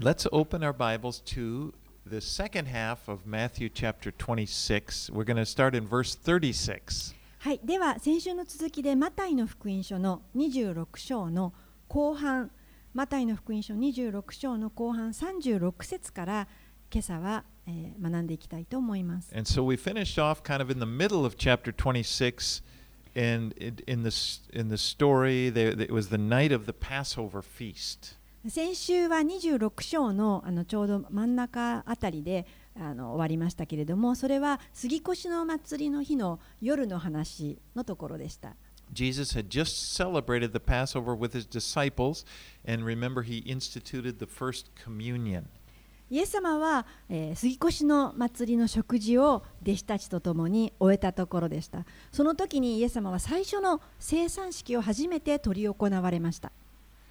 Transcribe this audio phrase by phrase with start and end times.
[0.00, 1.72] Let's open our Bibles to
[2.06, 5.10] the second half of Matthew chapter 26.
[5.10, 7.14] We're going to start in verse 36.
[7.40, 11.52] はい、では先週の続きでマタイの福音書の26章の
[11.88, 12.50] 後半
[12.94, 16.48] マタイの福音書26章の後半36節から
[16.92, 19.30] 今朝は、えー学んでいきたいと思います。
[19.34, 22.62] And so we finished off kind of in the middle of chapter 26
[23.14, 26.72] and it- in the s- in the story there it was the night of the
[26.72, 28.16] Passover feast.
[28.49, 32.45] 先週は26章のあのちょうど真ん中あたりで
[32.77, 38.55] あの終わりましたけれどもそれは杉越の祭りの日の夜の話のところでした。
[38.91, 42.25] Jesus had just celebrated the Passover with his disciples
[42.67, 45.45] and remember he instituted the first communion.
[46.09, 56.51] イエス様は、えー杉越の祭りの食事を弟子たちと共に終えたところでしたその時にイエス様は最初の生産式を初めて執り行われました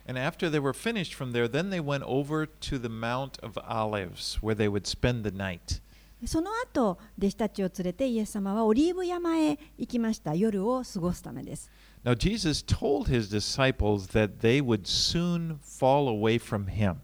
[0.07, 3.57] And after they were finished from there, then they went over to the Mount of
[3.59, 5.81] Olives where they would spend the night.
[6.25, 11.69] その後弟子たちを連れてイエス様はオリーブ山へ行きました夜を過ごすためです
[12.05, 16.97] Now, Jesus told his disciples that they would soon fall away from him.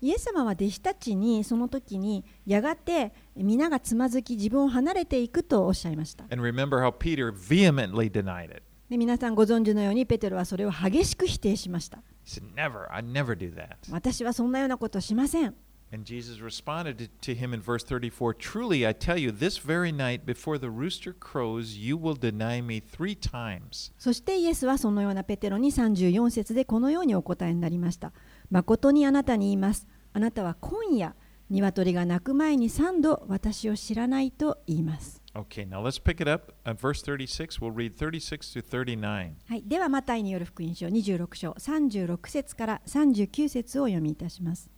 [0.00, 8.62] イエス様は弟子たちにその時にやがて皆がつまずき自分を離れていくとおっしゃいました And remember how Peter vehemently denied it.
[8.90, 13.76] で皆さんご存知のようにペテロはそれを激しく否定しました He said, Never, I never do that.
[13.90, 15.54] 私はそんなようなことしません
[15.92, 20.26] And Jesus responded to him in verse 34 Truly, I tell you, this very night
[20.26, 23.92] before the rooster crows, you will deny me three times.
[23.96, 28.12] そしてイエスはそのようなペテロに34節でこのようにお答えになりました。
[28.50, 29.86] 誠にあなたに言います。
[30.12, 31.14] あなたは今夜、
[31.48, 35.22] 鶏が鳴く前に3度私を知らないと言います。
[35.36, 37.60] Okay, now let's pick it up at verse 36.
[37.60, 39.34] We'll read 36 to 39.
[39.46, 44.70] はい、では、マタイによる福音書26章36節から39節をお読みいたします。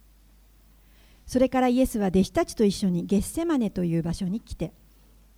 [1.26, 4.72] それからイエスは弟子たちと一緒にゲッセマネという場所に来て、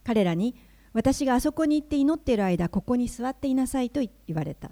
[0.04, 0.54] 彼らに
[0.94, 4.70] 私があそこに行って祈っている間、ここに座っていなさいと言われた。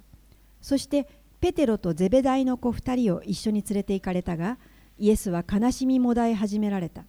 [0.62, 1.08] そして
[1.40, 4.58] ペテロとゼベダイの子2人を一緒に連れて行かれたが、
[4.96, 7.04] イエスは悲しみもだえ始められた。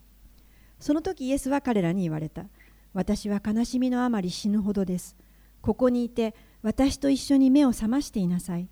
[0.78, 2.44] その時イエスは彼らに言われた。
[2.92, 5.16] 私は悲しみのあまり死ぬほどです。
[5.60, 8.68] ここにいて私と一緒に目を覚ましていなさい。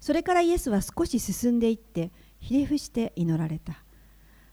[0.00, 3.84] それからイエスは少し進んでいってひれ伏して祈られた。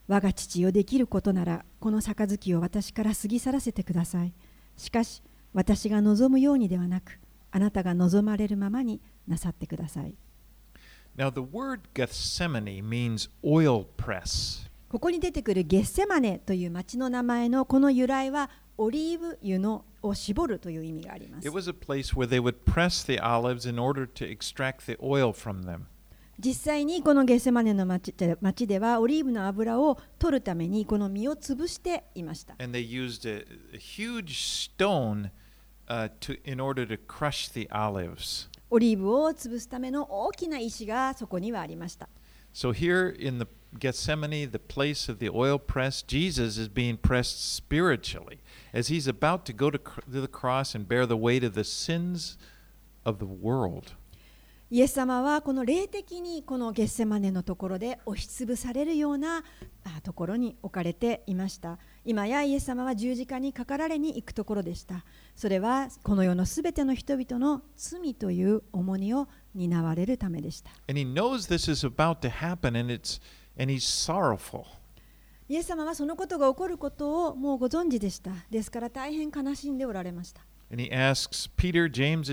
[0.07, 4.33] 我が父よできることならこの杯を私から過ぎ去らせてください。
[4.77, 5.21] しかし
[5.53, 7.19] 私が望むようにではなく
[7.51, 10.15] あなたが望まれるままになさってください。
[11.17, 14.69] Now, the word Gethsemane means oil press.
[14.89, 18.49] ここに出てくるゲッセマネという町の名前のこの由来は
[18.81, 21.47] オリーブ油のを絞るという意味があります。
[26.39, 28.11] 実際にこのゲセマネの町
[28.65, 32.55] ではオリーブの油を取るためにこの実を潰していました。
[32.57, 32.61] オ
[38.79, 42.09] リーブを潰すための大きな石がそこにはありました。
[42.53, 43.47] So here in the
[44.59, 48.39] place of the oil press, Jesus is being pressed spiritually.
[48.73, 51.53] As he's about to go to, cr- to the cross and bear the weight of
[51.53, 52.37] the sins
[53.05, 53.93] of the world.
[54.73, 59.43] イエス様はこの霊的にこのゲッセマネのところで押しつぶされるような
[59.83, 61.77] あところに置かれていました。
[62.05, 65.03] 今やイエス様は十字架にかかられに行くところでした。
[65.35, 70.71] それはこの世のすべての人々の罪という重荷を担われるためでした。
[70.87, 73.19] And he knows this is about to happen and it's
[73.59, 74.63] and he's sorrowful.
[75.51, 78.31] イエス様はそのことが起こることをもうご存知でした。
[78.49, 80.41] ですから大変悲しんでおられました。
[81.57, 82.31] Peter, James,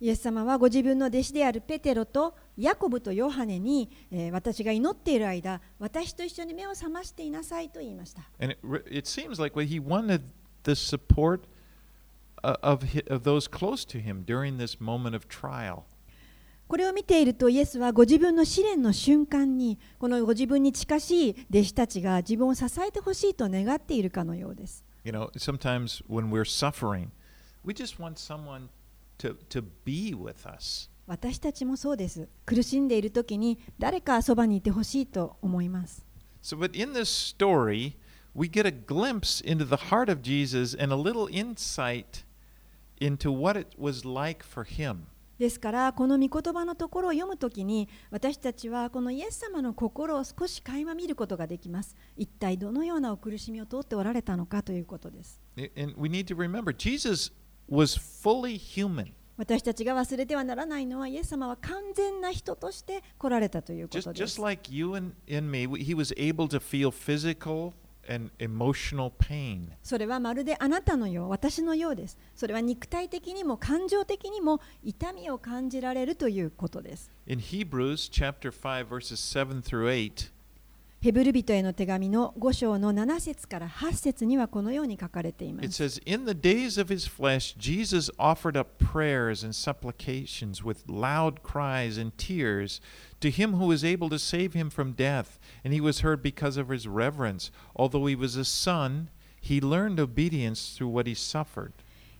[0.00, 8.20] イエス様はご自分の弟子であるペテロとヤコブとヨハネに、えー、私が祈っている間、私と一緒に目を覚ましていなさいと言いました。
[12.44, 15.84] Of, of those close to him during this moment of trial.
[16.72, 24.82] これを見ているとイエスはご自分の試練の瞬間にこのご自分に近しい弟子たちが自分を支えてほしいと願っているかのようです。
[25.04, 27.08] You know, sometimes when we're suffering,
[27.62, 28.68] we just want someone
[29.18, 30.88] to, to be with us.
[31.06, 32.26] 私たちもそうです。
[32.46, 36.06] 苦しんでいる時に誰かそばにいてほしいと思います。
[36.42, 37.96] So, but in this story,
[38.34, 42.24] we get a glimpse into the heart of Jesus and a little insight
[42.98, 45.11] into what it was like for him.
[45.42, 51.96] ですからこの御言葉のところを読むときに私たちはこのイエス様の心を少し垣間見ることができます。
[52.16, 55.40] 一体どのようなお苦しみを通っておられたのかということです。
[55.76, 57.32] And we need to remember Jesus
[57.68, 59.14] was fully human.
[59.36, 64.40] 私たちが忘れてはならないのは、イエス様は完全な人として来られたというこ Just, とで just す。
[64.40, 67.81] like you and, and me, he was able to feel physical and emotional pain.
[69.82, 72.18] それはまるであなたのよう、私のようです。
[72.34, 77.10] それは肉体的にも感情的にも痛みを感じられるということです。
[77.26, 80.32] In Hebrews chapter 5, verses 7 through 8,
[81.02, 85.82] ヘブル人への手紙の5章の7節から8節にはこのように書かれていま it す。
[85.82, 92.00] says, In the days of his flesh, Jesus offered up prayers and supplications with loud cries
[92.00, 92.80] and tears
[93.18, 96.56] to him who was able to save him from death, and he was heard because
[96.56, 97.50] of his reverence.
[97.74, 99.10] Although he was a son,
[99.40, 101.72] he learned obedience through what he suffered.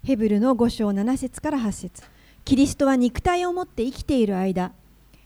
[0.02, 2.02] ヘブルの5章7節から8節
[2.44, 4.72] キリストは肉体を持って生きている間、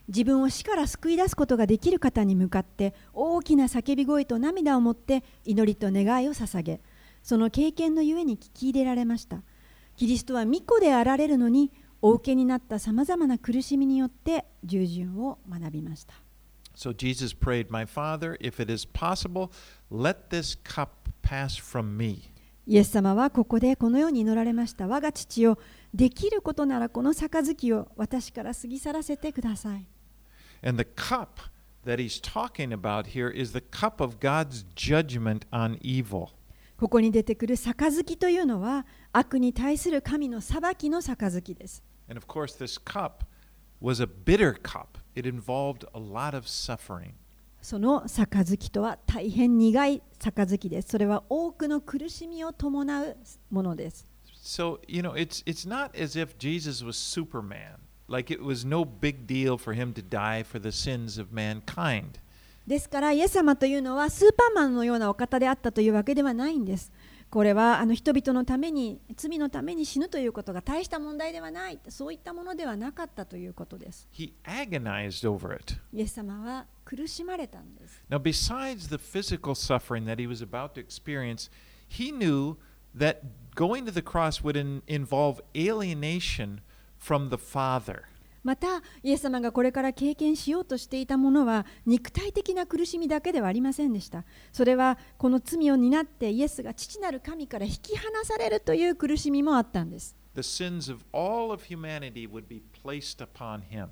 [0.09, 6.81] 自分を死から救い出すことができる方に向かって大きな叫び声と涙を持って祈りと願いを捧げ、
[7.23, 9.43] その経験のゆえに聞き入れられました。
[9.97, 11.73] キリストは御子であられるのに、
[12.03, 16.15] お受けになったさまざまな苦しみによって従順を学びました。
[16.77, 19.51] So Jesus prayed, My Father, if it is possible,
[19.91, 20.89] let this cup
[21.23, 22.31] pass from me.
[22.67, 24.87] イエス様はここでこのように祈られました。
[24.87, 25.59] 我が父よ、
[25.95, 29.87] できることならこの杯を私から過ぎ去らせてください。
[30.64, 31.40] And the cup
[31.86, 36.30] that he's talking about here is the cup of God's judgment on evil.
[36.78, 41.84] ここに出てくる杯というのは悪に対する神の裁きの杯です。
[42.10, 43.24] And of course, this cup
[43.82, 47.14] was a bitter cup, it involved a lot of suffering.
[47.62, 50.90] その杯とは大変苦い杯です。
[50.90, 53.18] それは多くの苦しみを伴う
[53.52, 54.08] ものです。
[54.44, 58.86] So, you know, it's, it's not as if Jesus was Superman, like it was no
[58.86, 62.20] big deal for him to die for the sins of mankind.
[62.68, 66.92] ですから、イエス様というのはスーパーマンのようなお方であったというわけではないんです。
[67.32, 74.08] これはあの人々のために、罪のために死ぬということが大した問題ではない、そういったものではなかったということです。
[74.14, 75.76] He agonized over it.
[75.94, 78.04] イエス様は苦しまれたんです。
[78.10, 81.50] Now, besides the physical suffering that he was about to experience,
[81.90, 82.58] he knew
[82.96, 83.22] that
[83.56, 86.60] going to the cross would in- involve alienation from
[87.31, 88.03] the Father.
[88.43, 94.23] またイエス様がこれから経験しようとしていたものは肉体的な苦しみだけではありませんでした
[94.53, 103.89] それはこの罪を担ってイエスが父なる神から引き離されるという苦しみもあったんです The sins of all of humanity would be placed upon him.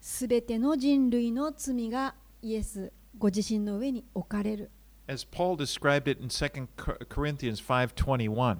[0.00, 4.70] すべての人類の罪がイエスご自身の上に置かれる
[5.06, 6.68] As Paul described it in 2
[7.08, 8.58] Corinthians 5:21.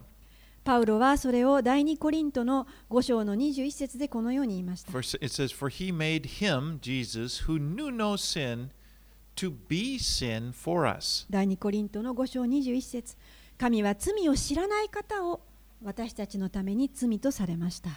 [0.65, 8.71] パウロはそれを第2コリントの5章の21節でこのように言いました it says, For he made him, Jesus, who knew no sin,
[9.37, 11.27] to be sin for us.
[11.29, 13.17] 第2コリントの5章21節
[13.59, 15.43] 神は罪を知らない方を
[15.83, 17.91] 私たちのために罪とされました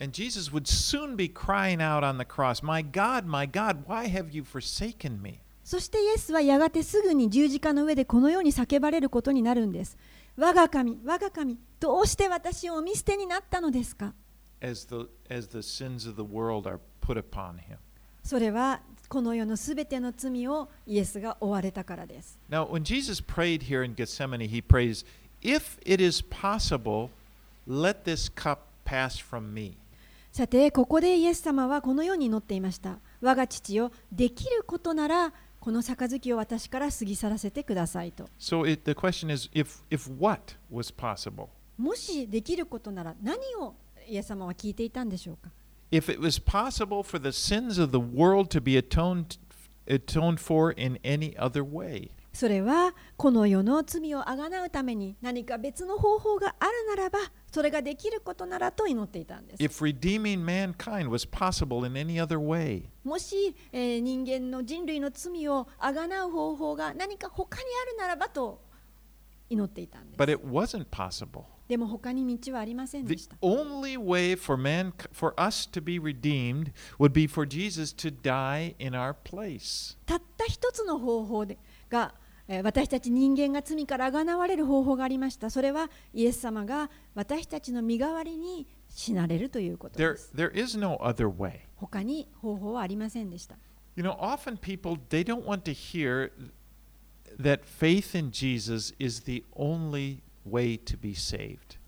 [0.00, 4.08] And Jesus would soon be crying out on the cross, My God, my God, why
[4.08, 5.38] have you forsaken me?
[5.62, 9.96] そしてイエスはやがてすぐに十字架の上でこのように叫ばれることになるんです。
[10.36, 14.14] 我が神、我が神、どうして私をお見捨てになったのですか
[14.60, 17.76] As the, as the sins of the world are put upon him.
[18.22, 22.38] それはこの世のすべての罪をイエスが負われたからです。
[22.48, 25.04] Now, when Jesus prayed here in Gethsemane, he prays,
[25.42, 27.10] If it is possible,
[27.68, 29.76] let this cup pass from me.
[30.32, 33.00] さて、ここでイエス様はこのように祈っていました。
[33.20, 35.32] 我が父よ、できることなら
[35.62, 38.28] この杯を私から過ぎ去らせてくださいと。
[38.36, 41.50] So it, the question is, if, if what was possible?
[41.78, 43.76] もしできることなら何を
[44.08, 45.50] イエス様は聞いていたんでしょうか
[45.92, 49.38] If it was possible for the sins of the world to be atoned,
[49.86, 52.10] atoned for in any other way.
[52.32, 57.18] それはこの世の罪をあがなうために何か別の方法があるならば
[57.52, 62.84] それができることならと祈っていたんです If redeeming mankind was possible in any other way.
[63.04, 68.62] もし、えー人間の人類の罪をあがなう方法が何か他にあるならばと
[69.50, 71.44] 祈っていたんで But す it wasn't possible.
[71.68, 77.46] でも他に道はありませんで The した only way for man for us to be redeemed would be for
[77.48, 79.96] Jesus to die in our place.
[80.06, 81.58] たった一つの方法で
[81.90, 82.21] が、えー
[82.60, 91.60] 私たち人間が罪からあがなわれる方法がありましたそれはイエス様が私たちの身代わりに死なれるということで There す there is no other way.
[91.76, 93.56] 他に方法はありませんでした
[93.96, 96.32] You know, often people they don't want to hear
[97.38, 101.78] that faith in Jesus is the only way to be saved.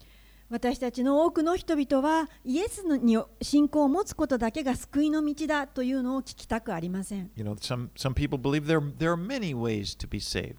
[0.55, 10.55] 私たちの多くの人々はイエスに信仰を持つことだけが救いの道だというのを聞きたくありません You know, some some people believe there there are many ways to be saved.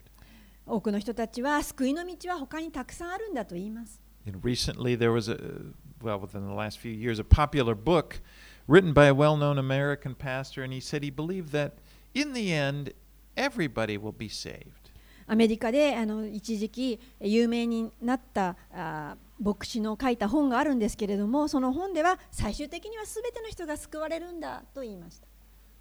[0.67, 5.37] 多くの人たちは救いの道は他にたくさんあるんだと言います recently there was a
[6.03, 8.19] well, within the last few years, a popular book
[8.67, 11.75] written by a well known American pastor, and he said he believed that
[12.13, 12.91] in the end,
[13.37, 14.91] everybody will be saved.
[15.27, 25.27] アメリカであの一時期有名になったあ牧師の書いた本があるんですけれどもその本では最終的には全ての人が救われるんだと言いました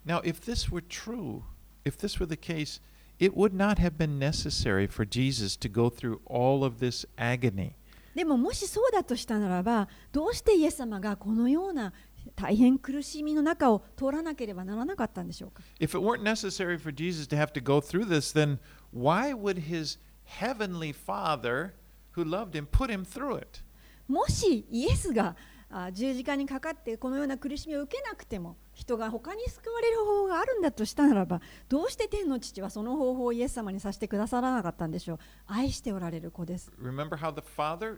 [0.07, 1.43] Now, if this were true,
[1.85, 2.81] if this were the case,
[3.19, 7.73] it would not have been necessary for Jesus to go through all of this agony.
[8.15, 11.93] でももしそうだとしたならばどうしてイエス様がこのような
[12.37, 18.59] 大変苦しみの中を通らなければならなかったんでしょうか If it weren't necessary for Jesus to have to go through this, then
[18.93, 21.73] why would his heavenly Father,
[22.17, 23.61] who loved him, put him through it?
[24.09, 25.35] もしイエスが
[25.71, 35.19] あ十字架にかかってこのような苦しみを受けなくても人が他に救われる方法があるんだとしたならばどうして天の父はその方法をイエス様にさせてくださらなかったんでしょう？
[35.47, 37.97] 愛しておられる子です Remember how the Father,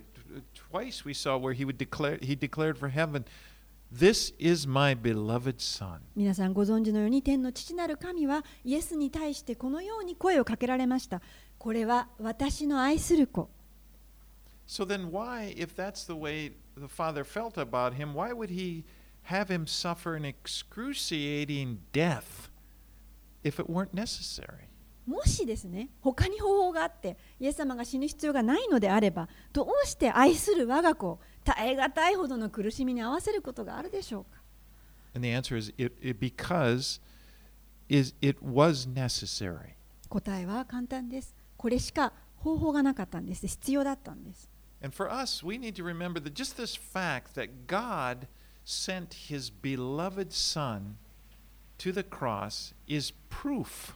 [0.55, 3.25] twice we saw where he would declare, he declared for heaven,
[3.93, 5.99] This is my beloved Son.
[6.17, 11.21] 皆さんご存知のように天の父なる神はイエスに対してこのように声をかけられました。
[11.59, 13.49] これは私の愛する子
[14.67, 18.85] So then, why, if that's the way the Father felt about him, why would he
[19.25, 22.51] have him suffer an excruciating death
[23.45, 24.67] if it weren't necessary?
[25.07, 34.43] もしですね他に方法があってイエス様が死ぬ必要がないのであればどうして愛する我が子を耐え難いほどの苦しみに合わせることがあるでしょうか
[35.15, 37.01] And the answer is it, it because
[37.89, 39.77] is it was necessary.
[40.09, 44.51] 答えは簡単ですこれしか方法がなかったんです必要だったんです
[44.82, 48.28] And for us, we need to remember that just this fact that God
[48.64, 50.98] sent his beloved Son
[51.78, 53.96] to the cross is proof.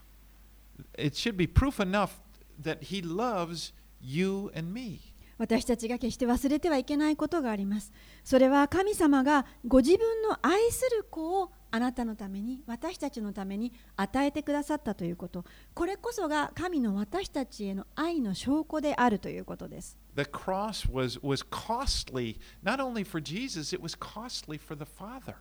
[0.97, 2.21] It should be proof enough
[2.61, 5.15] that he loves you and me.
[5.37, 7.91] 私たちが決して忘れてはいけないことがあります
[8.23, 24.84] それは神様がご自分の愛する子を あなたのために私たちのために与えてくださったということこれこそが神の私たちへの愛の証拠であるということです The cross was, was costly, not only for Jesus, it was costly for the
[24.84, 25.34] Father.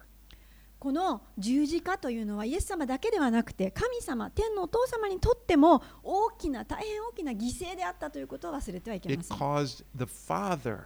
[0.79, 10.83] この十字架というのはイエス様だけではなくて神様天のお父様にとっても大きな大変大きな犠牲であったということを忘れてはいけ It ません caused the Father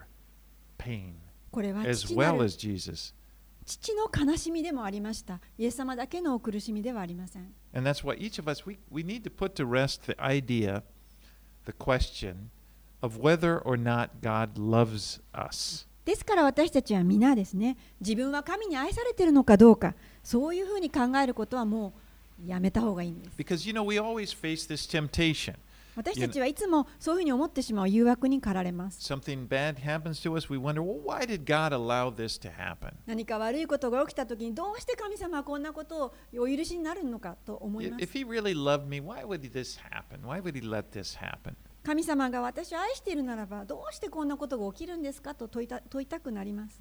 [0.79, 1.13] pain
[1.51, 3.13] これは as 父な well る as Jesus.
[3.65, 5.39] 父の悲しみでもありました。
[5.57, 7.53] イエス様だけの苦しみではありません。
[16.05, 21.93] ですから私たちは皆ですね、自分は神に愛されているのかどうか、そういうふうに考えることはも
[22.45, 23.31] うやめた方がいいんです。
[25.95, 29.13] 私たちはいつもそういうふうに思ってしまう誘惑に駆られます。
[33.05, 38.07] 何か悪いことが起きたときに、どうして神様はこんなことをお許しになるのかと思います。
[41.83, 46.79] 神様が私を愛しているならば、どうしてこんなことが起きるんですかと問いた,問いたくなります。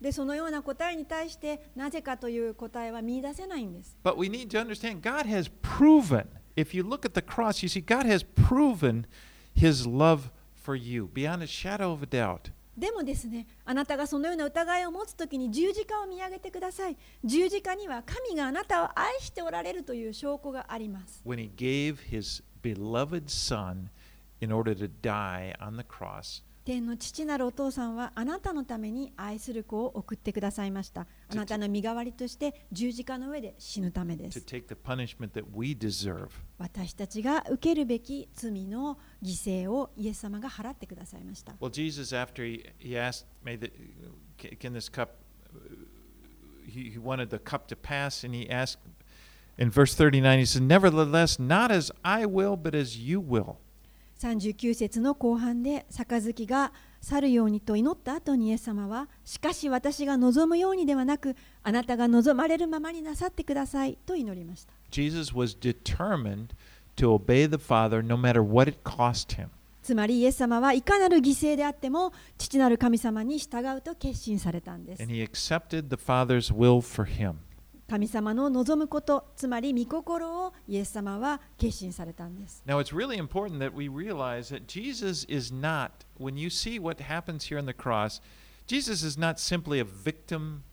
[0.00, 3.98] で、そのような答えに対して、なぜかという答えは見出せないんです。
[4.04, 7.81] But we need to understand, God has proven if you look at the cross, you see,
[7.81, 9.05] God has proven
[9.53, 12.51] His love for you beyond a shadow of a doubt.
[12.77, 23.89] でもですねあなたがそのような疑いを持つときに十字架を見上げてください十字架には神があなたを愛しておられるという証拠があります when he gave his beloved son
[24.39, 34.40] in order to die on the cross 天の父なるお父さんはあなたのために愛する子を送ってくださいましたあなたの身代わりとして十字架の上で死ぬためです.
[36.58, 43.70] 私たちが受けるべき罪の犠牲をイエス様が払ってくださいました Well, Jesus, after he, he asked, may the,
[44.58, 45.10] can this cup,
[46.66, 48.78] he, he wanted the cup to pass, and he asked,
[49.56, 53.60] in verse 39, he said, Nevertheless, not as I will, but as you will.
[54.18, 66.48] 39節の後半で杯が去るようにと祈った後にイエス様はしかし私が望むようにではなくあなたが望まれるままになさってくださいと祈りました Jesus was determined
[66.96, 69.48] to obey the Father no matter what it cost him.
[69.82, 77.34] つまりイエス様はいかなる犠牲であっても父なる神様に従うと決心されたんです And he accepted the Father's will for him.
[77.88, 86.80] 神様の望むことつまり御心をイエス様は決心されたんです Now, it's really important that we realize that Jesus is not, when you see
[86.80, 88.20] what happens here on the cross,
[88.66, 90.64] Jesus is not simply a victim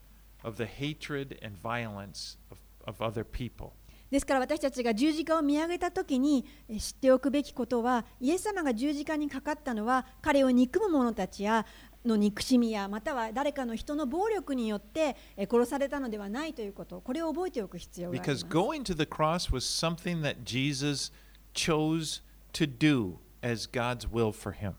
[0.43, 3.74] of the hatred and violence of, of other people.
[4.13, 11.65] ですから私たちが十字架を見上げた時にえ知っておくべきことはイエス様が十字架にかかったのは彼を憎む者たちや
[12.06, 21.12] の憎しみやまたは誰かの人の暴力によってえ殺されたのではないということこれを覚えておく必要がありま Because す going to the cross was something that Jesus
[21.54, 22.22] chose
[22.54, 24.74] to do as God's will for him.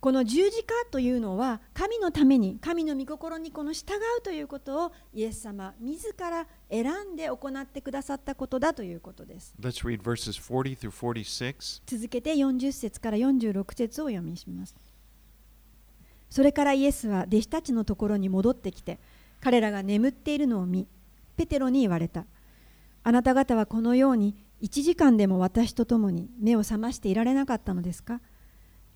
[0.00, 11.82] この十字架というのは神のために神の御心にこの従うということをイエス様自ら選んで行ってくださったことだということです Let's read verses 40 through 46.
[11.86, 14.74] 続けて40節から46節をお読みします
[16.32, 18.98] それからイエスは弟子たちのところに戻ってきて
[19.38, 20.88] 彼らが眠っているのを見
[21.36, 22.24] ペテロに言われた。
[23.04, 28.22] あなた方はこのように1時間でも私と共に目を覚ましていられなかったのですか？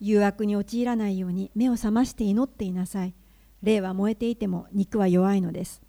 [0.00, 3.12] 誘惑に陥らないように目を覚まして祈っていなさい。
[3.62, 5.82] 霊は燃えていても肉は弱いのです。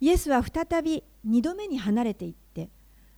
[0.00, 2.70] イエスは再び2度目に離れていって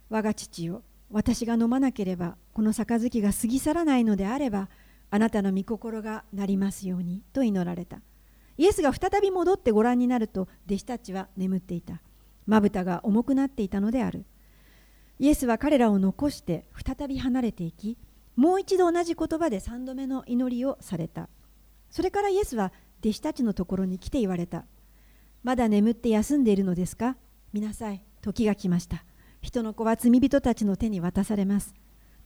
[0.09, 0.83] 我が父よ
[1.13, 4.69] 私が飲まなければこの杯が過ぎ去らないのであれば
[5.11, 8.01] あなたの御心がなりますようにと祈られた。
[8.57, 12.01] イエスが再び戻ってご覧になると弟子たちは眠っていた。
[12.47, 14.25] まぶたが重くなっていたのである。
[15.19, 17.99] イエスは彼らを残して再び離れていき
[18.37, 21.29] もう一度同じ言葉で3度目の祈りをされた。
[21.91, 24.65] それからイエスは弟子たちのところに来て言われた。
[25.43, 27.17] まだ眠って休んでいるのですか？
[27.53, 28.03] 見なさい。
[28.23, 29.05] 時が来ました。
[29.43, 31.75] 人の子は罪人たちの手に渡されます。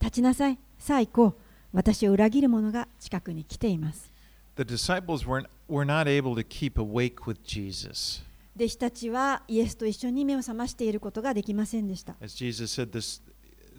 [0.01, 0.59] 立ちなさい。
[0.79, 1.37] さあ行こう。
[1.75, 4.11] 私を裏切る者が近くに来ています
[4.57, 8.23] The disciples weren't, were not able to keep awake with Jesus.
[8.57, 13.21] 弟子たちはイエスと一緒に目を覚ましていることができませんでした As Jesus said, this,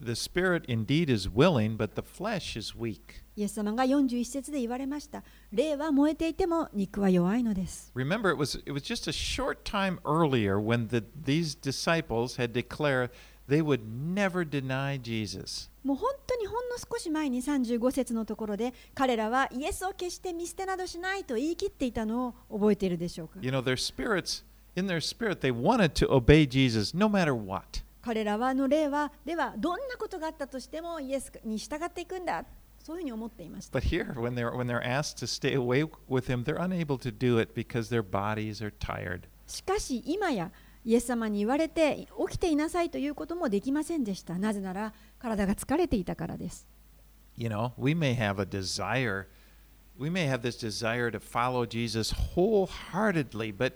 [0.04, 3.24] the spirit indeed is willing, but the flesh is weak.
[3.38, 5.24] イエス様が41節で言われました
[5.54, 12.52] 霊は燃えていても肉は弱いのです Remember, it was, it was just a short time earlier when the, these disciples had
[12.52, 13.12] declared
[13.48, 15.70] they would never deny Jesus.
[15.86, 24.44] もう本当にほんの少し前に35節のところで彼らはイエスを決して見捨てなどしないと言い切っていたのを覚えているでしょうか You know, their spirits,
[24.76, 27.84] in their spirit, they wanted to obey Jesus no matter what.
[28.02, 32.46] 彼らはの霊はではどんなことがあったとしてもイエスに従っていくんだ
[32.80, 37.12] そういうふうに思っていました But here, when they're, when they're asked to stay away with him, they're unable to
[37.16, 39.22] do it because their bodies are tired.
[39.46, 40.52] しかし今や
[40.86, 44.94] イエス様に言われて起きていなさいということもできませんでしたなぜなら
[45.26, 46.68] 体が疲れていたからです
[47.38, 49.28] You know, we may have a desire,
[50.00, 53.74] we may have this desire to follow Jesus wholeheartedly, but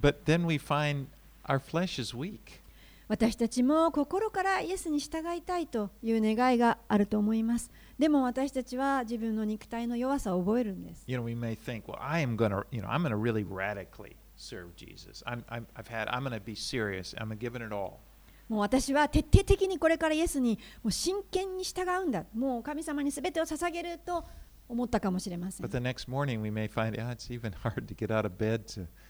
[0.00, 1.08] but then we find
[1.46, 2.62] our flesh is weak.
[3.08, 13.44] 私たちも心からイエスに従いたいという願いがあると思いますでも私たちは自分の肉体の弱さを覚えるんです You know, we may think, well, I am gonna, you know, I'm gonna really
[13.44, 15.22] radically serve Jesus.
[15.24, 17.14] I'm, I'm I've had, I'm gonna be serious.
[17.16, 18.00] I'm gonna give it it all.
[18.48, 22.24] もう私は徹底的にこれからイエスにもう真剣に従うんだ。
[22.34, 24.24] もう神様にすべてを捧げると
[24.68, 25.68] 思ったかもしれません。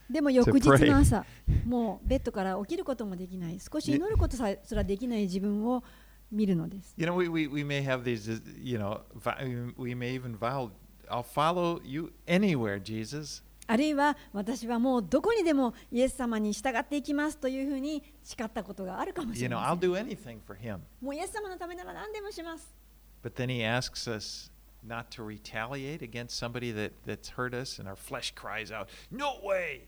[0.08, 1.24] でも翌日の朝、
[1.66, 5.82] もうベッドから起きることもできない、少し祈ることさすらできない自分を
[6.30, 6.94] 見るのです。
[6.96, 9.00] You know, we, we may have these, you know,
[9.76, 10.70] we may even vow,
[11.08, 13.42] I'll follow you anywhere, Jesus.
[13.68, 20.78] あるいは私はもうどこにでもイエス様に従っていきますというふうに誓ったことがあるかもし You れ know, ま I'll せん do anything for him.
[21.00, 22.72] もうイエス様のためなら何でもします
[23.22, 24.50] But then he asks us
[24.86, 29.40] not to retaliate against somebody that, that's hurt us, and our flesh cries out, No
[29.44, 29.82] way!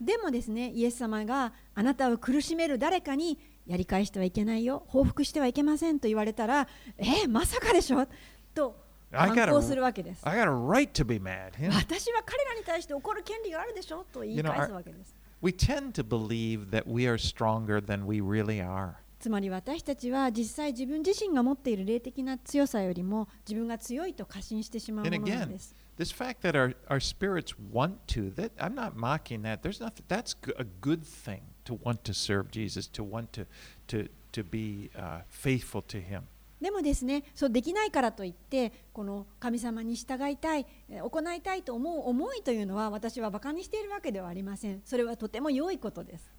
[0.00, 8.06] でもですねイエス様があなたを苦しめる誰かにやり返してはいけないよ報復してはいけませんと言われたらえまさかでしょ？
[8.54, 8.76] と
[9.11, 11.51] I 反 got 抗す a, るわけです I got a right to be mad.
[11.61, 11.75] you know?
[11.75, 18.93] 私は彼らに対して怒る権利があるでしょと言い返すわけです We tend to believe that we are stronger than we really are.
[19.19, 28.73] つまり私たちは実際自分自身が持っている霊的な強さよりも自分が強いと過信してしまう And ものなん again, です this fact that our, our spirits want to, that I'm
[28.73, 29.61] not mocking that.
[29.61, 33.45] There's nothing that's g- a good thing to want to serve Jesus, to want to
[33.89, 36.23] to to be uh, faithful to him.
[36.60, 44.82] でもですねそうできないからといってこの神様に従いたい行いたいと思う思いというのは私はバカにしているわけではありません。
[44.84, 46.30] それはとても良いことです。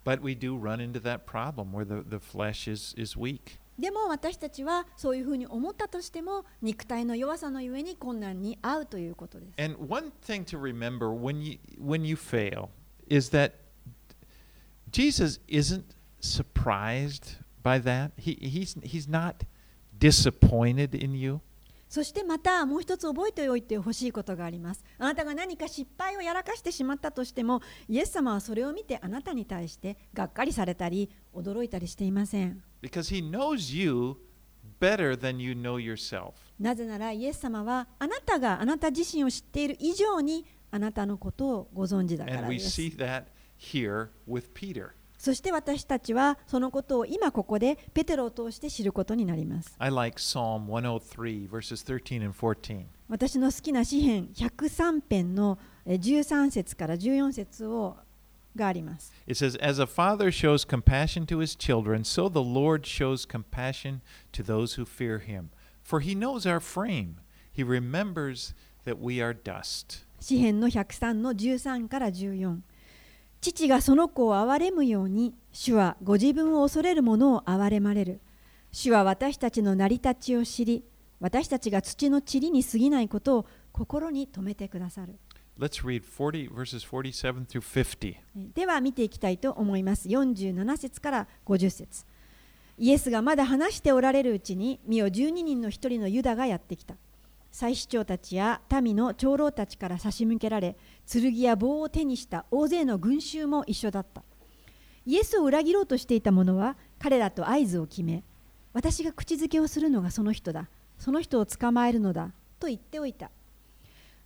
[3.79, 9.53] でも私たちはそういうふうに思ったとしても肉体の弱さのゆえに困難に遭うということです。
[9.57, 9.77] And
[19.99, 21.39] disappointed in you?
[21.87, 24.83] そしてまたもう一つ覚えておいてほしいことがあります。
[24.99, 32.63] あなたが何か失敗をやらかしてしまったとしても、イエス様はそれを見てあなたに対してがっかりされたり、驚いたりしていません。
[32.83, 34.17] Because he knows you
[34.79, 36.33] better than you know yourself.
[36.59, 42.79] なぜならイエス様はあなたがあなた自身を知っている以上にあなたのことをご存知だか And ら we です。
[42.79, 43.23] see that
[43.57, 44.91] here with Peter.
[45.19, 49.75] そして私たちはそのことを今ここでペテロを通して知ることになります。
[49.77, 52.85] I like Psalm 103, verses 13 and 14.
[53.09, 57.97] 私の好きな詩編103編のえー13節から14節を
[58.55, 59.13] があります。
[59.27, 63.99] It says, As a father shows compassion to his children, so the Lord shows compassion
[64.31, 65.49] to those who fear him.
[65.83, 67.15] For he knows our frame,
[67.51, 68.53] he remembers
[68.85, 70.05] that we are dust.
[70.21, 72.59] 詩編の103の13から14
[73.41, 78.19] 父がその子を憐れむように主はご自分を恐れる者を憐れまれる。
[78.71, 80.83] 主は私たちの成り立ちを知り
[81.19, 85.15] 私たちが土の塵に過ぎないことを心に留めてくださる。
[85.57, 88.15] Let's read 40 verses 47 through 50.
[88.53, 90.07] では見ていきたいと思います。
[90.07, 92.05] 47節から50節。
[92.77, 96.95] イエスがまだ話しておられるうちに見よ12人の一人のユダがやってきた。
[97.51, 100.77] 祭司長たちや民の長老たちから差し向けられ
[101.11, 104.23] 剣や棒を手にした大勢の群衆も一緒だった。
[105.05, 108.23] イエスを裏切ろうとしていた者は彼らと合図を決め
[108.73, 110.69] 私が口づけをするのがその人だ。
[110.99, 113.31] その人を捕まえるのだと言っておいた。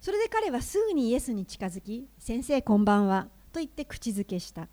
[0.02, 4.68] それで彼はすぐにイエスに近づき先生こんばんはと言って口づけした。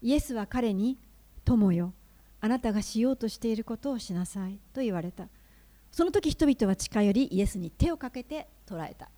[0.00, 0.98] イエスは彼に
[1.44, 1.92] 友よ
[2.40, 5.26] あなたがしようとしていることをしなさいと言われた。
[5.90, 9.08] その時人々は近寄りイエスに手をかけて捕らえた。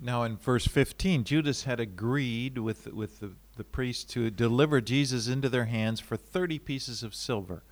[0.00, 5.28] Now, in verse 15, Judas had agreed with, with the, the priests to deliver Jesus
[5.28, 7.62] into their hands for 30 pieces of silver.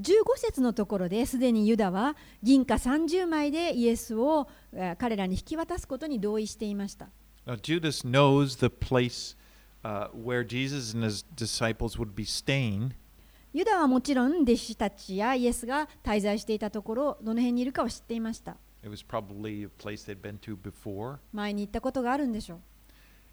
[0.00, 7.08] 15節のところですでにユダは銀貨30枚でイエスをえー彼らに引き渡すことに同意していました
[7.46, 9.34] Now, Judas knows the place
[9.82, 12.92] uh, where Jesus and his disciples would be staying.
[13.52, 21.18] ユダはもちろん弟子たちやイエスが滞在していたところどの辺にいるかを知っていました It was probably a place they'd been to before.
[21.32, 22.58] 前に行ったことがあるんでしょう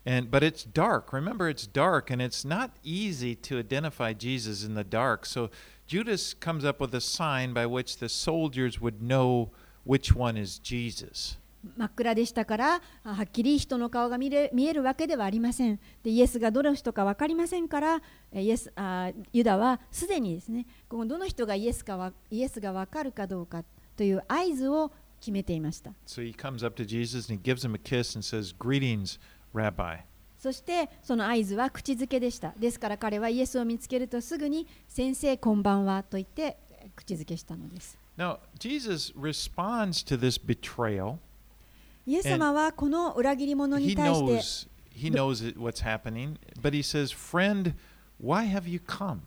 [0.05, 1.11] And but it's dark.
[1.11, 5.25] Remember, it's dark, and it's not easy to identify Jesus in the dark.
[5.25, 5.49] So
[5.85, 9.49] Judas comes up with a sign by which the soldiers would know
[9.83, 11.37] which one is Jesus.
[11.75, 23.63] 真っ暗でしたからあはっきり人の顔が見れ見えるわけではありませんでイエスがどの人か分かりませんからえイエスあユダはすでにですねこのどの人がイエスかわイエスが分かるかどうか
[23.97, 29.19] という合図を決めていました So he comes up to Jesus and he gives him a kiss and says, "Greetings,
[29.53, 29.99] Rabbi."
[30.37, 41.17] そしてその合図は口づけでしたですから彼はイエスを見つけるとすぐに「先生こんばんは」と言ってえ口づけしたのです Now Jesus responds to this betrayal.
[42.05, 47.73] イエス様はこの裏切り者 He に対して knows he knows what's happening, but he says, "Friend,
[48.19, 49.19] why have you come?"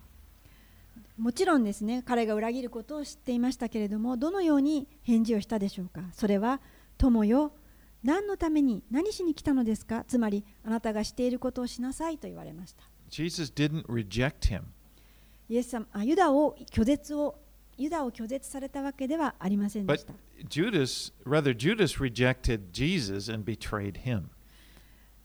[1.21, 6.01] もちろんですね彼が裏切ることを知っていましたけれどもどのように返事をしたでしょうか？
[6.13, 6.61] それは
[6.97, 7.53] 友よ
[8.03, 10.05] 何のために何しに来たのですか？
[10.09, 12.85] つまりあなたがしていることをしなさいと言われました。
[13.11, 14.63] Jesus didn't reject him.
[15.51, 17.39] イエス様あユダを拒絶を
[17.77, 20.15] ユダを拒絶されたわけではありませんで But した。
[20.49, 24.23] Judas, rather, Judas rejected Jesus and betrayed him.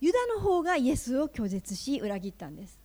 [0.01, 2.77] ユダの方がイエスを拒絶し裏切ったんです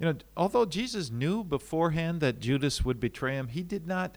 [0.00, 4.12] You know, although Jesus knew beforehand that Judas would betray him, he did not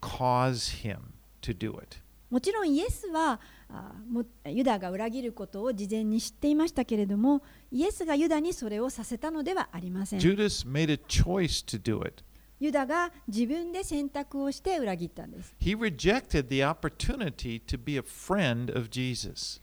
[0.00, 1.98] cause him to do it.
[2.30, 12.24] もちろんイエスはあもユダが裏切ることを事前に知っていましたけれどもイエスがユダにそれをさせたのではありません Judas made a choice to do it.
[12.58, 19.60] ユダが自分で選択をして裏切ったんです He rejected the opportunity to be a friend of Jesus.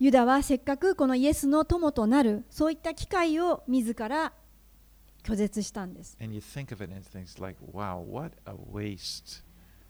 [0.00, 4.32] ユダはせっかくこのイエスの友となるそういった機会を自ら
[5.22, 6.16] 拒絶したんです
[7.40, 8.30] like, wow.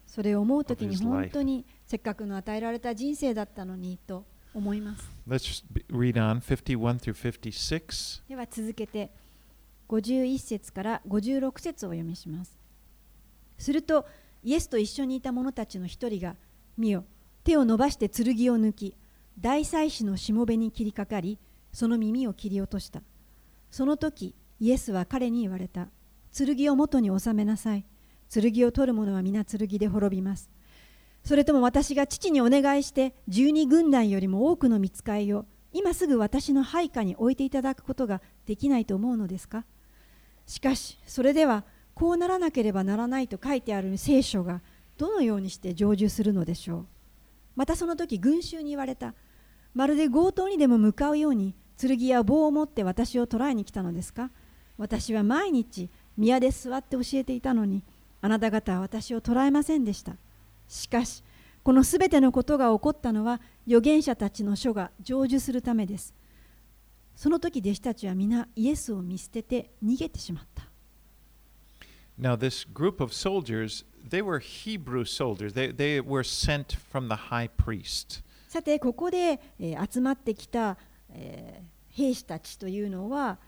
[0.06, 8.28] それを思うときに本当にせっかくの与えられた人生だったのにと思います Let's just be- read on 51 through 56.
[8.28, 9.10] では続けて
[9.88, 12.58] 51節から56節をお読みします
[13.58, 14.06] すると
[14.42, 16.36] イエスと一緒にいた者たちの一人が
[16.76, 17.04] 見よ
[17.44, 18.96] 手を伸ばして剣を抜き
[19.40, 21.38] 大祭司のしもべに切りかかり
[21.72, 23.02] その耳を切り落とした
[23.70, 25.88] その時イエスは彼に言われた。
[26.32, 27.84] 剣を元に収めなさい。
[28.32, 30.50] 剣を取る者は皆剣で滅びます。
[31.24, 39.64] それとも私が父にお願いして十二軍団よりも多くの見つかいを今すぐ私の配下に置いていただくことができないと思うのですか？
[40.46, 44.62] しかしそれではこうならなければならないと書いてある聖書が
[44.96, 46.86] どのようにして成就するのでしょう？
[47.56, 49.14] またその時群衆に言われた。
[49.74, 54.30] まるで強盗にでも向かうように剣や棒を持って私を捕らえに来たのですか？
[54.82, 57.84] 私は毎日宮で座って教えていたのに
[58.20, 60.16] あなた方は私を捕らえませんでした
[60.66, 61.22] しかし
[61.62, 66.12] このすべてのことが起こったのは預言者たちの書が成就するためです
[67.14, 70.64] その時弟子たちは皆イエスを見捨てて逃げてしまった
[72.20, 75.54] Now, this group of soldiers, they were Hebrew soldiers.
[75.54, 78.22] They, they were sent from the high priest.
[78.48, 80.76] さてここで、えー集まってきた、
[81.08, 83.38] えー兵士たちというのは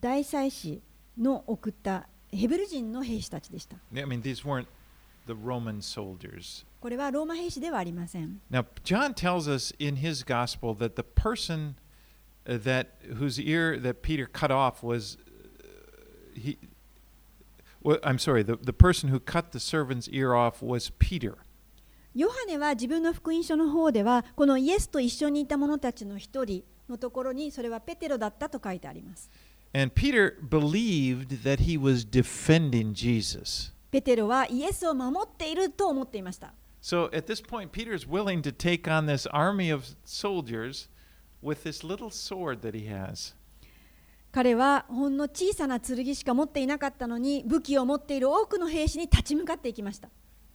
[0.00, 0.82] 大祭司
[1.18, 4.66] の送ったヘブル人の兵士たちでした I mean, these weren't
[5.26, 6.64] the Roman soldiers.
[6.80, 11.74] これはローマ兵士ではありません Now, John tells us in his gospel that the person
[12.46, 12.86] uh, that
[13.18, 16.58] whose ear that Peter cut off was uh, he.
[17.82, 18.42] Well, I'm sorry.
[18.42, 21.38] The, the person who cut the servant's ear off was Peter.
[22.12, 29.30] ヨハネは自分の福音書の方ではこのイエスと一緒にいた者たちの一人のところにそれはペテロだったと書いてあります
[29.73, 33.73] And Peter believed that he was defending Jesus.
[33.91, 40.87] ペテロはイエスを守っていると思っていました So at this point, Peter is willing to take on this army of soldiers
[41.41, 43.35] with this little sword that he has.
[44.31, 50.09] 彼はほんの小さな剣しか持っていなかったのに武器を持っている多くの兵士に立ち向かっていきました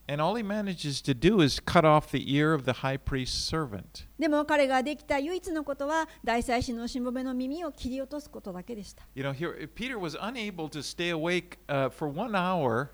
[0.07, 3.33] And all he manages to do is cut off the ear of the high priest's
[3.33, 4.05] servant.
[4.19, 12.91] でも彼ができた唯一のことは大祭司のしもべの耳を切り落とすことだけでした You know, here Peter was unable to stay awake uh, for one hour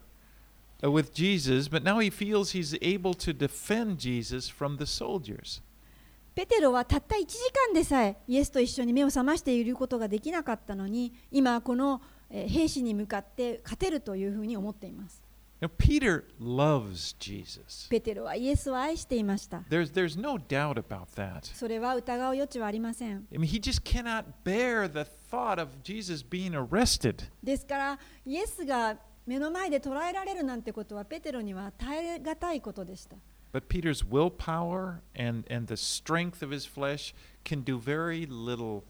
[0.81, 5.61] uh, with Jesus, but now he feels he's able to defend Jesus from the soldiers.
[6.33, 15.21] ペテロはたった1時間でさえイエスと一緒に目を覚ましていることができなかったのに今このえー兵士に向かって勝てるというふうに思っています
[15.60, 17.88] Now, Peter loves Jesus.
[17.88, 21.44] ペテロはイエスを愛していました There's, there's no doubt about that.
[21.54, 27.24] それは疑う余地はありません I mean, he just cannot bear the thought of Jesus being arrested.
[27.42, 33.16] ですからイエスが目の前で捉えられるなんてことはペテロには耐え難いことでした
[33.52, 37.14] But Peter's willpower and, and the strength of his flesh
[37.44, 38.82] can do very little.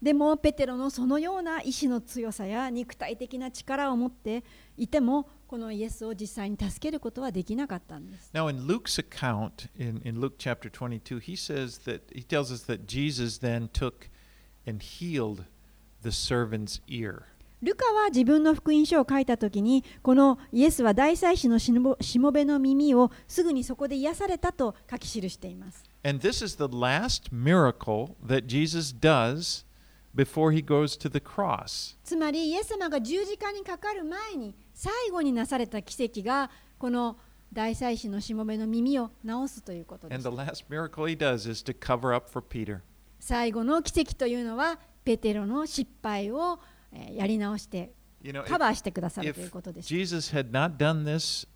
[0.00, 4.44] でもペテロのそのような意志の強さや肉体的な力を持って
[4.76, 8.30] いてもこのイエスを実際に助けることはできなかったんです。
[8.32, 13.68] Now Luke's account, in, Luke chapter 22, he says that he tells us that Jesus then
[13.72, 14.10] took
[14.66, 15.44] and healed
[16.02, 17.22] the servant's ear.
[17.62, 21.72] ルカは自分の福音書を書いたときに、このイエスは大祭司のし
[22.18, 25.82] もべの耳をすぐにそこで癒されたと書き記しています。
[26.05, 29.63] And this is the last miracle that Jesus does
[30.15, 31.95] before he goes to the cross.
[32.03, 37.17] つまりイエス様が十字架にかかる前に最後になされた奇跡がこの
[37.53, 42.79] 大祭司のしもべの耳を治すということで And す the。last miracle he does is to cover up for Peter.
[43.19, 46.59] 最後の奇跡というのはペテロの失敗を
[46.93, 47.93] えーやり直して
[48.23, 49.87] You know, カ if, バーしてくださるという if ことです。
[49.87, 51.47] Jesus had not done this,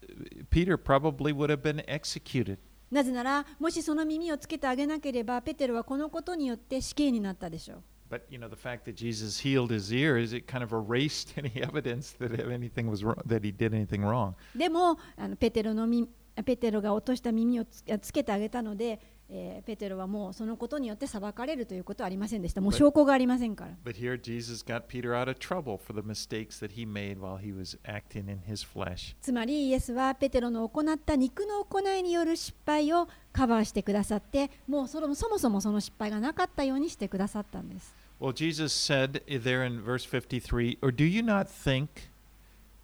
[0.49, 2.57] Peter probably would have been executed.
[2.90, 7.82] なぜなら、もしその耳をつけてあげなければ、ペテロはこのことによって死刑になったでしょう。
[8.10, 12.16] But you know, the fact that Jesus healed his ears, it kind of erased any evidence
[12.18, 14.34] that anything was wrong, that he did anything wrong.
[14.56, 16.08] でも、あのペテロのみ
[16.44, 19.00] ペテロが落とした耳をつつけてあげたので、
[19.32, 22.60] えーペテロはもうそのことによって裁かれるということはありませんでした。
[22.60, 23.70] もう証拠がありませんから。
[23.84, 27.56] But here Jesus got Peter out of trouble for the mistakes that he made while he
[27.56, 29.14] was acting in his flesh.
[29.20, 42.10] つまりイエスはペテロの行った肉の行いによる失敗をカバーしてくださってもうそのそもそもその失敗がなかったようにしてくださったんです Well, Jesus said there in verse 53, Or do you not think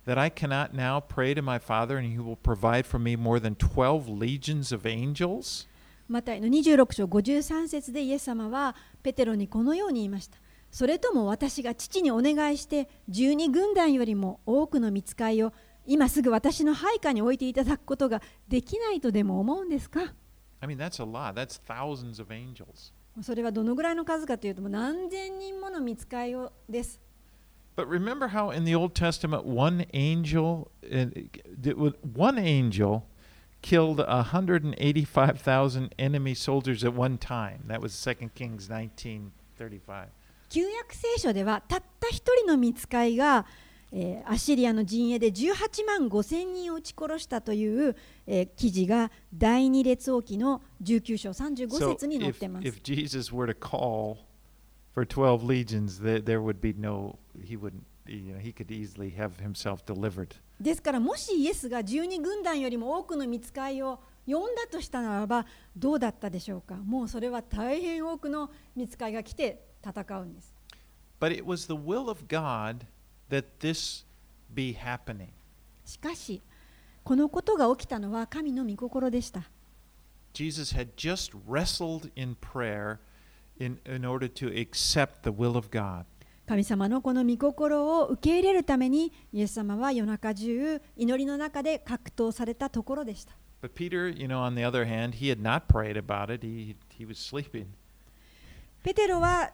[0.07, 3.39] that I cannot now pray to my Father and he will provide for me more
[3.39, 5.67] than 12 legions of angels?
[6.09, 10.39] マタイの26章53節でイエス様はペテロにこのように言いました
[10.71, 15.53] それとも私が父にお願いして12軍団よりも多くの見つかいを
[15.87, 20.13] 今すぐ私の配下に置いていただくことができないとでも思うんですか
[20.61, 21.35] ？I mean, that's a lot.
[21.35, 22.93] That's thousands of angels.
[23.23, 27.01] それはどのぐらいの数かというと何千人もの見つかいをです
[27.77, 33.03] But remember how in the Old Testament one angel, uh, one angel
[33.67, 37.65] killed 185,000 enemy soldiers at one time.
[37.67, 40.07] That was 2 Kings 19:35.
[40.49, 43.45] 旧約聖書ではたった一人の見つかいが、
[43.93, 52.69] えーアッシリアの陣営で18万5千人を撃ち殺したという、えー記事が第二列王記の19章35 So 節に載っ if, てます。
[52.69, 54.19] if Jesus were to call
[54.95, 59.11] for 12 legions, there, there would be no, he wouldn't, you know, he could easily
[59.17, 60.37] have himself delivered.
[60.61, 70.55] ですからもしイエスが12軍団よりも多くの見つかいを呼んだとしたならばどうだったでしょうかもうそれは大変多くの見つかいが来て戦うんです
[71.21, 72.87] But it was the will of God
[73.31, 74.05] that this
[74.53, 75.29] be happening.
[75.85, 76.43] しかし
[77.05, 79.43] このことが起きたのは神の御心でした
[80.33, 82.99] Jesus had just wrestled in prayer
[83.59, 86.05] in, in order to accept the will of God.
[86.47, 93.33] 神様のこの御心を受け入れるためにイエス様は夜中中祈りの中で格闘されたところでした
[93.63, 96.47] But Peter, you know, on the other hand, he had not prayed about it.
[96.47, 97.67] He, he was sleeping.
[98.85, 99.51] ペテロは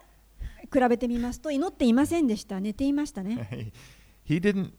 [0.72, 3.72] 比べてみますと祈っていませんでした寝ていましたね
[4.24, 4.72] he didn't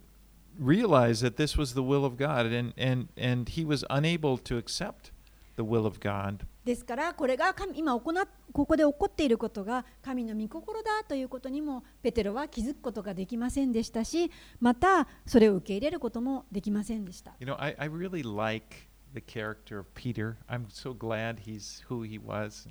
[0.60, 4.58] realize that this was the will of God, and, and, and he was unable to
[4.58, 5.12] accept
[5.56, 6.45] the will of God.
[6.63, 20.36] ですからこれが神今行っここで起こっていることが神の御心だということにもペテロは気づくことができませんでしたしまたそれを受け入れることもできませんでした You know, I, I really like the character of Peter.
[20.49, 22.67] I'm so glad he's who he was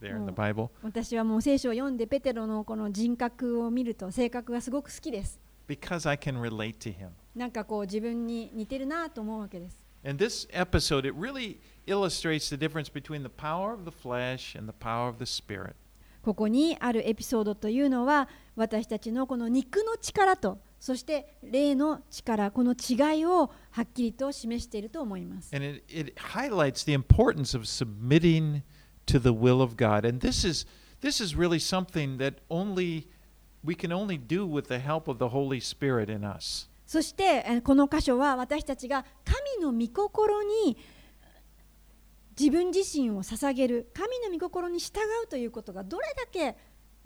[0.00, 0.34] there in the Oh.
[0.34, 7.08] Bible 私はもう聖書を読んでペテロのこの人格を見ると性格がすごく好きです because I can relate to him.
[7.36, 14.55] なんかこう自分に似てるなと思うわけです And this episode, it really illustrates the difference between the power of the flesh
[14.55, 15.75] and the power of the spirit.
[16.21, 28.63] ここにあるエピソードというのは私たちのこの肉の力とそして霊の力この違いをはっきりと示していると思います And it, it highlights the importance of submitting
[29.07, 30.07] to the will of God.
[30.07, 30.65] And this is
[31.01, 33.07] this is really something that only
[33.63, 36.69] we can only do with the help of the Holy Spirit in us.
[36.85, 40.77] そしてえーこの箇所は私たちが神の御心に
[42.38, 46.56] 自分自身を捧げる神の御心に従うということがどれだけ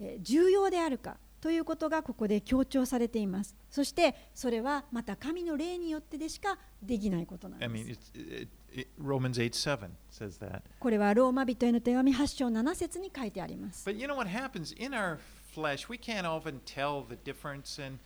[0.01, 10.63] えー重要であるかということがここで強調されていますそしてそれはまた神の霊によってでしかできないことなん I で mean, す it's, it, it, Romans 8 7 says that.
[10.81, 15.19] これはローマ人への手紙8章7節に書いてあります But you know what happens in our
[15.55, 15.89] flesh?
[15.89, 17.99] We can't often tell the difference, and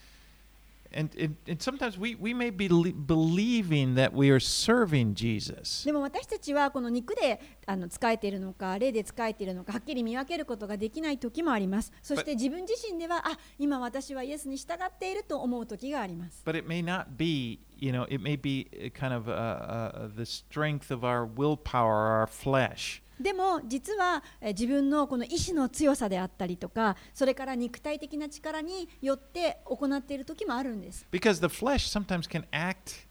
[0.95, 16.43] and and, and sometimes we we may be believing that we are serving Jesus, でも私たちはこの肉であの使えているのか霊で使えているのかはっきり見分けることができない時もありますそして自分自身ではあ今私はイエスに従っていると思う時があります
[16.45, 17.61] but it may not be.
[17.83, 22.21] You know, it may be uh, kind of uh, uh, the strength of our willpower,
[22.21, 23.03] our flesh.
[23.21, 33.07] でも実はえー自分のこの意志の強さであったりとかそれから肉体的な力によって行っている時もあるんです Because the flesh sometimes can act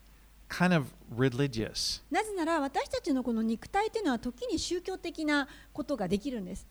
[2.12, 6.68] なぜなら私たちのこの肉体というのは時に宗教的なことができるんです。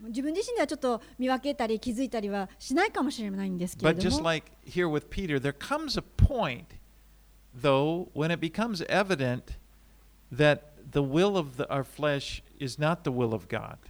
[0.00, 3.88] 自分自身ではちょっと見分けたり気づいたりはしないかもしれないんですけど。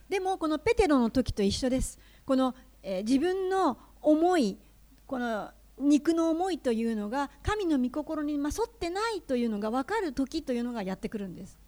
[0.09, 1.99] でも、このペテロの時と一緒です。
[2.25, 4.57] この、えー、自分の思い、
[5.07, 11.59] この肉の思いというのが神の御心に沿ってないというのが分かる時というのがやってくるんです。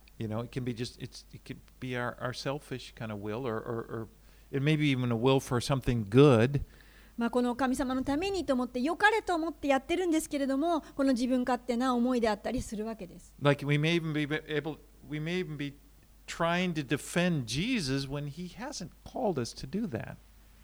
[7.16, 13.34] まあ、この神様のためにと思って、良かれと思ってやってるんですけれども、この自分勝手な思いであったりするわけです。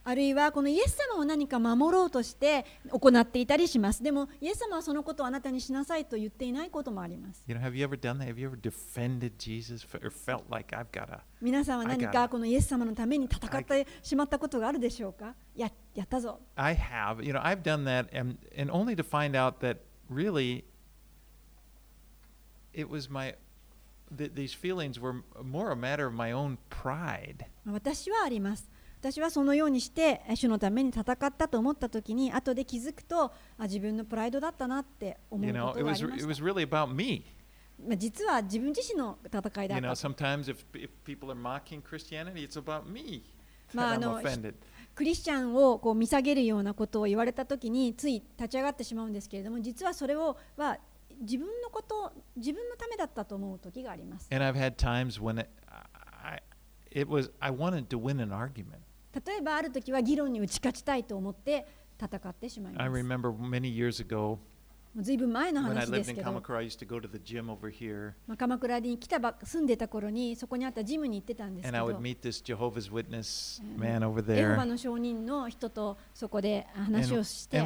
[0.07, 4.03] あるいはこのイエス様を何か守ろうとして行っていたりします。
[4.03, 7.43] でも、イエス様はそのことをあなたにしなさいと言っていないこともあります。
[11.41, 15.35] 皆さんは何かこのイエス様のために戦ってしまったことがあるでしょうか？
[15.57, 16.39] や,やったぞ。
[16.57, 18.37] I have, I have done that and,
[18.71, 19.79] only to find out that
[20.13, 20.65] really
[22.75, 23.35] it was my.
[27.67, 28.71] 私はあります。
[29.05, 33.25] 私はそのようにして主のために戦ったと思った時に後で気づくと
[33.59, 36.05] あ自分のプライドだったなって思うこがありまし、
[37.99, 39.87] 実は自分自身の戦いだった。
[43.75, 44.23] まああの
[44.95, 50.79] クリスチャンをこう見下げるようなことを言われた時につい立ち上がってしまうんですけれども実はそれをは
[51.21, 54.29] 自分のこと自分のためだったと思う時があります。
[59.15, 61.67] 例えばある時は議論に打ち勝ちたいと思って
[62.01, 62.83] 戦ってしまいます。
[65.01, 66.23] ずいぶん前の話ですけど。
[68.37, 71.77] 鎌倉に来たばっか住んでた頃にそこにあったジムに行ってたんですけど。
[74.51, 77.59] ホバの証人の人とそこで話をして。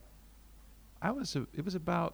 [1.00, 2.14] I was, it was about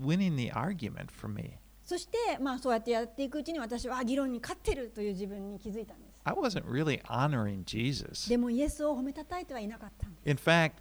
[0.00, 1.58] winning the argument for me.
[1.84, 8.28] そしてまあそうやってやっていくうちに私はあ議論に勝ってるという自分に気づいたんです I wasn't really honoring Jesus.
[8.30, 10.72] でもイエスを褒めたたいてはいなかったんです In fact,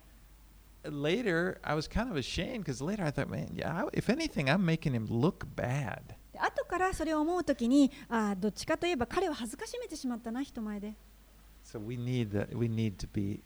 [0.86, 4.50] later I was kind of ashamed because later I thought, man, yeah, I, if anything,
[4.50, 6.16] I'm making him look bad.
[6.32, 10.94] で後からそれを思うときにあどっちかといえば彼を恥ずかしめてしまったな人前で
[11.64, 12.58] So we need that.
[12.58, 13.42] We need to be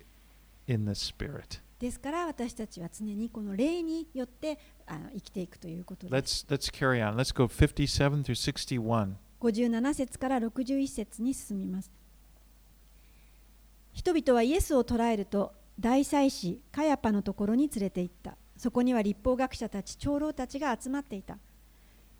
[0.68, 1.60] in the spirit.
[1.80, 4.58] ですから私たちは常にこの霊によって
[4.88, 7.16] あの生きていくということです Let's let's carry on.
[7.16, 9.14] Let's go 57 through 61.
[9.40, 11.92] 57節から61節に進みます
[13.94, 18.38] 人々はイエスを捕らえると大祭司カヤパのところに連れて行った。
[18.58, 21.38] そこには立法学者たち長老たちが集まっていた。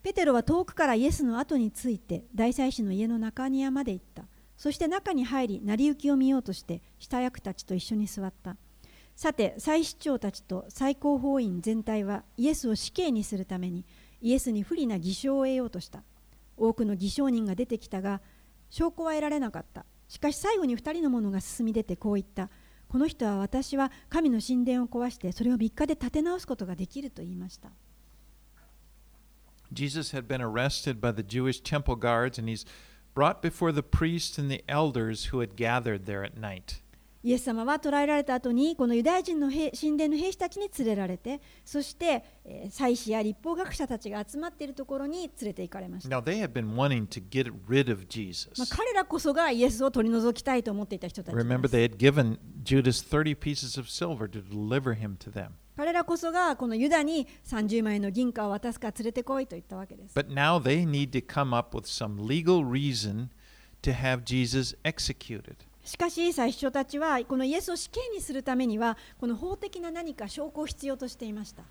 [0.04, 4.24] ペテロは遠くからイエスの後について大祭司の家の中庭まで行った。
[4.56, 8.56] そして中に入り成り行きを見ようとして下役たちと一緒に座った。
[9.16, 13.84] さて祭司長たちと最高法院全体はイエスを死刑にするために
[14.22, 16.04] イエスに不利な偽証を得ようとした。
[16.56, 18.22] 多くの偽証人が出てきたが
[18.70, 19.86] 証拠は得られなかった。
[20.08, 22.50] しかし最後に2人の者が進み出てこう言った。
[22.90, 27.70] この人は私は神の神殿を壊してそれを3日で建て直すことができると言いました
[29.72, 32.66] Jesus had been arrested by the Jewish temple guards, and he's
[33.14, 36.82] brought before the priests and the elders who had gathered there at night.
[37.28, 42.24] イエス様は捕らえられた後にこのユダヤ人の神殿の兵士たちに連れられてそして
[42.70, 46.42] 祭司や立法学者たちが集まっているところに連れて行かれました彼
[48.94, 55.50] らこそがイエスを取り除きたいと思っていた人たち Remember, they had given Judas 30 pieces of silver to deliver him to them.
[55.76, 60.18] 彼らこそがこのユダに30枚の銀貨を渡すか連れてこいと言ったわけです。
[60.18, 63.28] But now they need to come up with some legal reason
[63.82, 65.67] to have Jesus executed.
[65.88, 71.64] しかし、最初たちはこのイエスを死刑にするためには、この法的な何か証拠を必要としていました。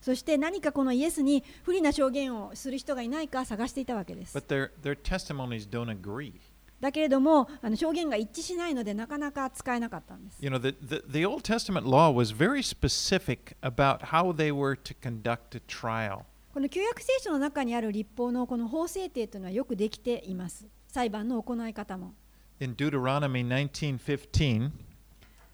[0.00, 4.36] そして何かこのイエスに不利な証言をする人がいないか探していたわけです。
[4.36, 4.70] Their,
[6.80, 10.38] だけれども、あの証言が一致しないので、なかなか使えなかったんです。
[16.58, 22.14] この旧約聖書の中にある立法のこの法制定というのはよくできています裁判の行い方も
[22.58, 24.72] In Deuteronomy 19:15,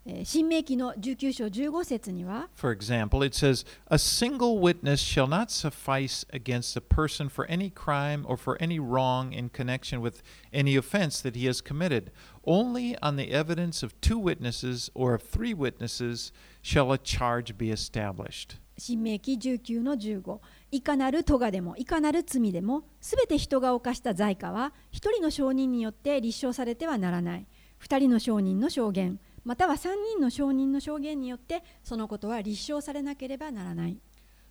[0.07, 7.46] えー新明記の19章15節には for example, it says, "A single witness shall not suffice against a person for
[7.50, 10.22] any crime or for any wrong in connection with
[10.55, 12.12] any offense that he has committed.
[12.46, 16.32] Only on the evidence of two witnesses or of three witnesses
[16.62, 20.40] shall a charge be established." 新明記19の15
[20.75, 27.47] いかなる咎でもいかなる罪でもすべて人が犯した罪過は一人の証人によって立証されてはならない。
[27.79, 33.97] 二人の証人の証言または三人の証人の証言によってそのことは立証されなければならない。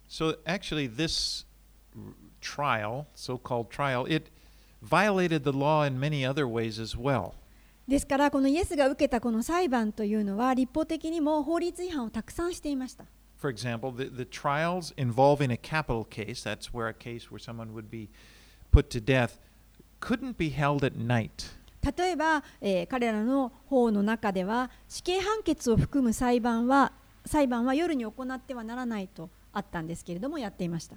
[0.08, 1.46] So actually, this
[2.40, 4.32] trial, so-called trial, it
[4.82, 7.34] violated the law in many other ways as well.
[7.86, 13.04] ですからこのイエスが受けたこの裁判というのは立法的にも法律違反をたくさんしていました
[13.43, 17.73] For example, the, the trials involving a capital case, that's where a case where someone
[17.73, 18.11] would be
[18.73, 19.39] put to death,
[20.01, 21.51] couldn't be held at night.
[21.81, 26.93] 例えば、えー彼らの法の中では死刑判決を含む裁判は
[27.25, 30.97] 裁判は夜に行ってはならないとあったんですけれどもやっていました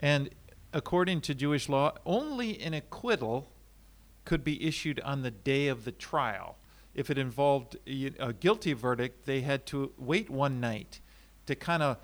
[0.00, 0.30] And
[0.72, 3.44] according to Jewish law, only an acquittal
[4.24, 6.54] could be issued on the day of the trial.
[6.94, 11.00] If it involved a a guilty verdict, they had to wait one night
[11.47, 11.97] To kind of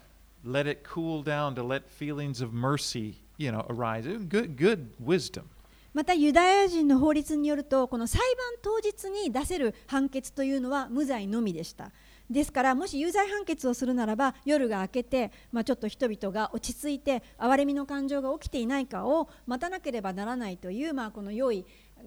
[0.44, 4.06] let it cool down, to let feelings of mercy, you know, arise.
[4.06, 5.44] Good, good wisdom.
[5.92, 11.92] またユダヤ人の法律によるとこの裁判当日に出せる判決というのは無罪のみでした
[12.30, 21.66] ですからもし有罪判決をするならば夜が明けて、まあ、ちょっと人々が落ち着いて憐れみの感情が起きていないかを待たなければならないという、まあ、この良い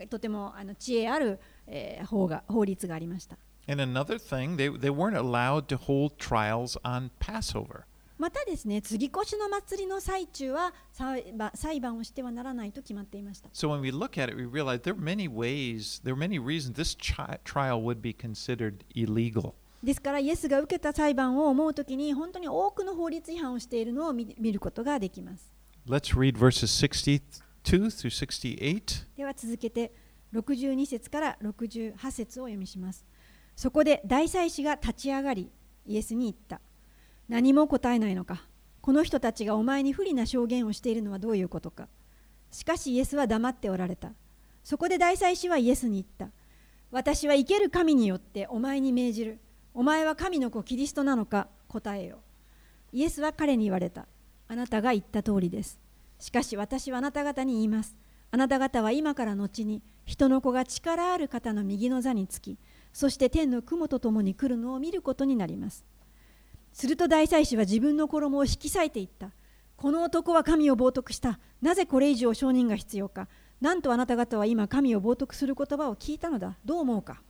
[0.09, 3.37] とてもあの知恵ある、えー法が法律がありました
[3.73, 3.93] And
[8.19, 10.73] またですね、次越しの祭りの最中は
[11.55, 13.49] 裁判をしてはならないと決まっていました。
[19.83, 25.51] ですから、イエスが受けた裁判を思うときに本当に多くの法律違反をしているのを見,ることができます。
[25.85, 25.93] で
[29.25, 29.93] は続けて、
[30.33, 33.05] 62節から68節を読みします。
[33.57, 35.51] そこで大祭司が立ち上がり、
[35.87, 36.61] イエスに言った。
[37.29, 38.45] 何も答えないのか。
[38.81, 41.89] この人たちがお前に不利な証言をしているのはどういうことか。
[42.51, 44.13] しかしイエスは黙っておられた。
[44.65, 46.35] そこで大祭司はイエスに言った。
[46.91, 49.39] 私は生ける神によってお前に命じる。
[49.73, 52.19] お前は神の子キリストなのか答えよ。
[52.93, 54.07] イエスは彼に言われた。
[54.49, 55.81] あなたが言った通りです。
[56.19, 57.97] しかし私はあなた方に言います。
[58.31, 62.59] あなた方は今から後に人の子が力ある方の右の座につき、
[62.93, 65.85] そして天の雲とともに来るのを見ることになります。
[66.73, 69.31] すると大祭司は自分の衣を引き裂いていった。
[69.77, 71.41] この男は神を冒涜した。
[71.61, 73.29] なぜこれ以上証人が必要か。
[73.61, 76.57] なんとあなた方は今神を冒涜する言葉を聞いたのだ。
[76.65, 77.21] どう思うか。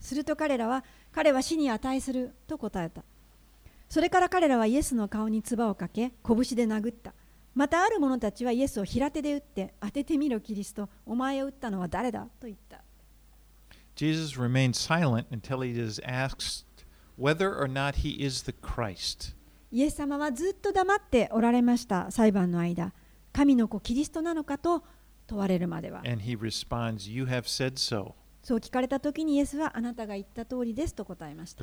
[0.00, 3.02] すると彼らは、彼は死に値すると答えた。
[3.88, 7.14] それから彼らはイエスの顔に唾をかけ、拳で殴った。
[7.54, 12.22] またある者たちはイエスを平手で打って、当ててみろキリスト、お前を打ったのは誰だ？
[12.40, 12.82] と言った。
[19.70, 22.92] イエス様はずっと黙っておられました、裁判の間。
[23.32, 24.82] 神の子、キリストなのかと
[25.28, 26.00] 問われるまでは。
[28.42, 31.62] そう聞かれた時にイエスはあなたが言った通りですと答えました。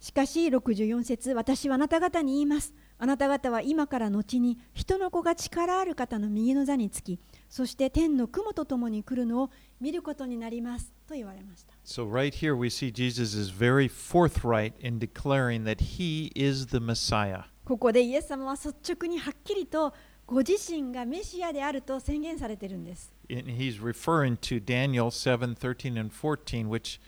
[0.00, 2.74] しかし、64節、私はあなた方に言います。
[3.04, 16.78] あなた方は今から後に人の子が力ある方の右の座につきそして天の雲とともに来るのを見ることになりますと言われました So, right here, we see Jesus is very forthright in declaring that he is the
[16.78, 17.42] Messiah.
[17.66, 19.92] ここでイエス様は率直にはっきりと
[20.24, 26.98] ご自身がメシアであると宣言されているんです And he's referring to Daniel 7 13 and 14, which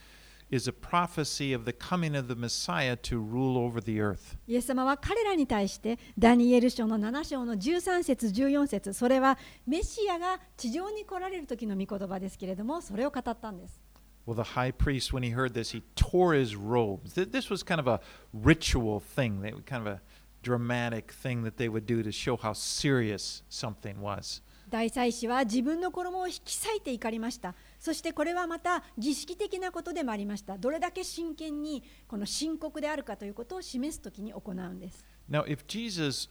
[0.50, 4.36] is a prophecy of the coming of the Messiah to rule over the earth.
[4.46, 13.80] イエス様は彼らに対してダニエル書の7章の13節14節それはメシアが地上に来られる時の御言葉ですけれどもそれを語ったんです
[14.26, 17.12] Well, the high priest, when he heard this, he tore his robes.
[17.14, 18.00] Th- This was kind of a
[18.34, 20.00] ritual thing, kind of a
[20.42, 24.42] dramatic thing that they would do to show how serious something was.
[24.68, 27.54] 大祭司は自分の衣を引き裂いて怒りました
[27.86, 36.28] そしてこれはまた儀式的なことでもありましたどれだけ真剣にこの深刻であるかということを示す時に行うんです Now, if Jesus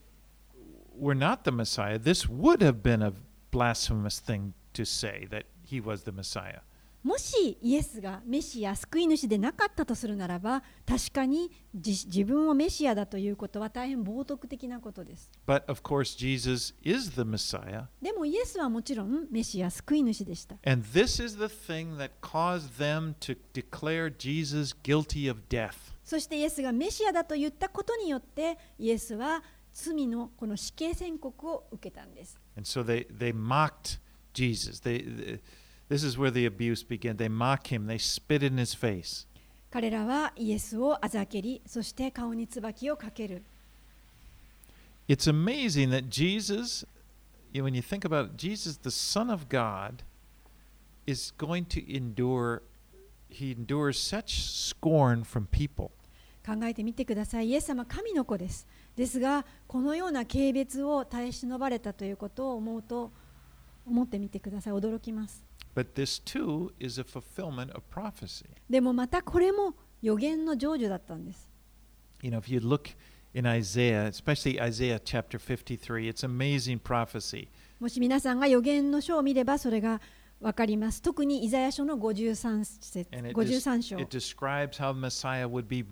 [1.01, 3.13] were not the Messiah, this would have been a
[3.51, 6.59] blasphemous thing to say that he was the Messiah.
[7.05, 17.83] もしイエスがメシア救い主でなかったとするならば確かに自自分をメシアだということは大変冒涜的なことです But of course, Jesus is the Messiah.
[18.01, 20.55] でもイエスはもちろんメシア救い主でした。
[20.65, 25.75] And this is the thing that caused them to declare Jesus guilty of death.
[26.03, 32.39] そしてイエスがメシアだと言ったことによってイエスは罪のこの死刑宣告を受けたんです。
[32.57, 33.99] And so they, they mocked
[34.33, 34.81] Jesus.
[34.81, 35.39] They, th-
[35.89, 37.17] this is where the abuse began.
[37.17, 39.27] They mock him, they spit in his face.
[39.71, 43.43] 彼らはイエスをあざけり、そして顔に椿をかける。
[45.07, 46.87] It's amazing that Jesus,
[47.53, 50.03] when you think about it, Jesus, the Son of God,
[51.05, 52.61] is going to endure,
[53.29, 55.91] he endures such scorn from people.
[56.45, 57.49] 考えてみてください。
[57.49, 58.65] イエス様、神の子です。
[58.95, 63.11] ですが、このような軽蔑を耐え忍ばれたということを思うと、
[63.85, 64.73] 思ってみてください。
[64.73, 65.44] 驚きます。
[65.74, 68.46] But this too is a fulfillment of prophecy.
[68.68, 71.48] でもまたこれも予言の成就だったんです。
[72.22, 72.96] You know, if you look
[73.34, 77.48] in Isaiah, especially Isaiah chapter 53, it's amazing prophecy.
[77.78, 80.00] もし皆さんが予言の書を見ればそれが
[80.40, 81.00] わかります。
[81.00, 83.98] 特にイザヤ書の53節 And it, 53 des- 章。
[83.98, 85.84] it describes how Messiah would be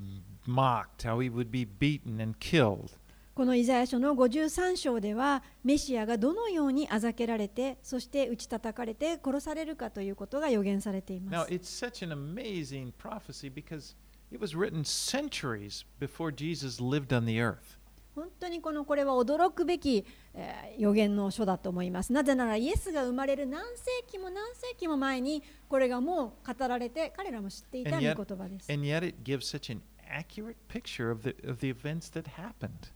[0.46, 2.90] mocked, how he would be beaten and killed.
[3.35, 11.51] このイザヤ書の53章ではメシアがどのようにあざけられてそして打ち叩かれて殺されるかということが予言されてい Now, ます。
[11.51, 13.95] it's such an amazing prophecy because
[14.31, 17.79] it was written centuries before Jesus lived on the earth.
[18.15, 20.05] 本当にこのこれは驚くべき、
[20.35, 22.13] えー予言の書だと思います。
[22.13, 28.71] なぜならイエスが生まれる何世紀も何世紀も前にこれがもう語られて彼らも知っていた And 御 yet, 言葉です。
[28.71, 29.81] and yet it gives such an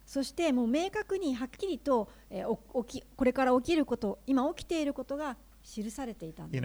[0.06, 6.62] そしてもう明確にはっきりと、えー、起きこれから起きること、今起きていることが記されていたんです。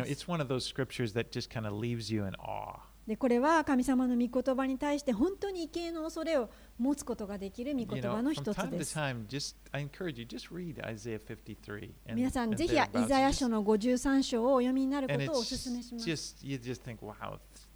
[3.19, 6.49] これは神様の御言葉に対して本当に畏敬の恐れを
[6.79, 8.95] 持つことができる御言葉の一つです。
[12.15, 16.05] 皆さん、ぜひイザヤ書の53章をお読みになることをお勧めします。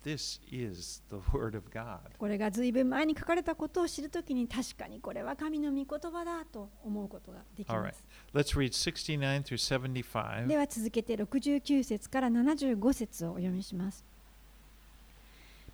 [0.07, 1.99] This is the word of God.
[2.17, 7.95] これがずいぶん前に書かれたことを知るときに確かにこれは神の御言葉だと思うことができ All ま right.
[7.95, 8.05] す。
[8.33, 10.47] Let's read 69 through 75.
[10.47, 14.05] では続けて69節から75節をお読みします。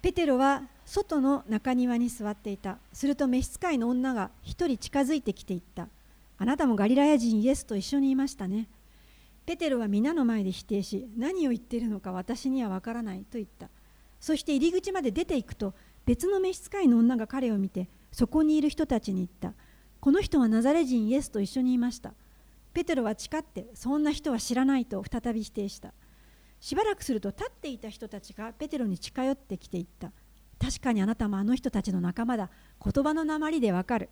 [0.00, 2.78] ペテロは外の中庭に座っていた。
[2.92, 5.88] すると召使いの女が一人近づいてきていった。
[6.38, 8.66] あなたもガリラヤ人イエスと一緒にいましたね。
[9.44, 13.68] ペテロは皆の前で否定し、何を言っているのか私にはわからないと言った。
[14.22, 15.74] そして入り口まで出ていくと、
[16.06, 19.52] 別の召使いの女が彼を見て、そこにいる人たちに言った。
[19.98, 22.14] この人はナザレ人イエスと一緒にいました。
[22.72, 25.92] ペテロは誓ってそんな人は知らないと再び否定した。
[26.60, 30.12] しばらくすると立っていた人たちがペテロに近寄ってきていった。
[30.64, 32.50] 確かにあなたもあの人たちの仲間だ。
[32.84, 34.08] 言葉の鉛でわかる。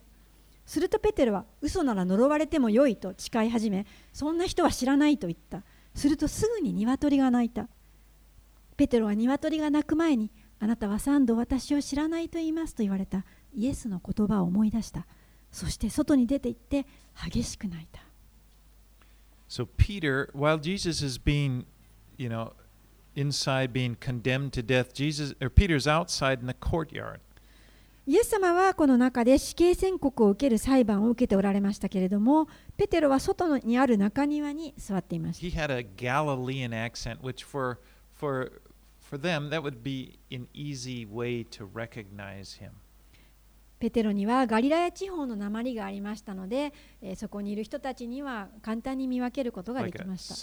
[0.66, 5.62] するとペテロは嘘なら呪われてもよいと誓い始めそんな人は知らないと言った。
[5.94, 7.68] するとすぐに鶏が鳴いた。
[8.80, 15.06] ペテロは鶏が鳴く前にあなたは三度私を知らないと言いますと言われたイエスの言葉を思い出した
[15.52, 16.86] そして外に出て行って
[17.30, 18.00] 激しく泣いた
[19.50, 21.66] So Peter, while Jesus is being,
[22.16, 22.52] you know,
[23.14, 27.20] inside being condemned to death, Jesus or Peter's outside in the courtyard.
[28.06, 35.46] イエス様はこの中で死刑宣告を受ける裁判を受けておられましたけれども、ペテロは外にある中庭に座っていました。
[35.46, 37.78] He had a Galilean accent, which for
[38.20, 38.50] for
[39.10, 42.70] For them, that would be an easy way to recognize him.
[43.80, 50.34] ペテロにはガリラヤ地方の名前がありましたので、えー、そこにいる人たちには簡単に見分けることができました。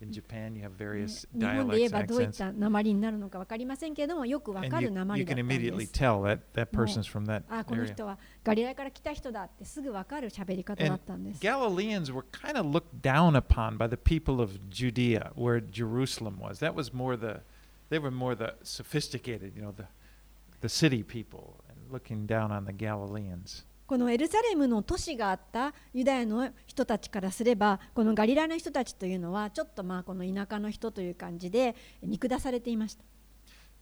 [0.00, 2.38] in Japan you have ね various 日本で言え dialects ばどういっ accents.
[2.38, 5.92] た鉛になるのか分かりませんけれども、よくわ And かる you, 鉛 you だっ can たんで immediately す。
[5.92, 6.84] tell that that No.
[6.84, 7.92] person's from that あ、この area.
[7.92, 11.40] 人はガリラヤから来た人だってすぐわかる喋り方だったんです。
[11.40, 16.58] Galileans were kind of looked down upon by the people of Judea, where Jerusalem was.
[16.58, 17.42] That was more the,
[17.88, 19.84] they were more the sophisticated, you know, the,
[20.60, 23.64] the city people, and looking down on the Galileans.
[23.87, 31.73] このエルサレムの都市があったユダヤの人たちからすればこのガリラヤの人たちというのはちょっとまあこの田舎の人という感じで
[32.03, 33.03] 見下されていました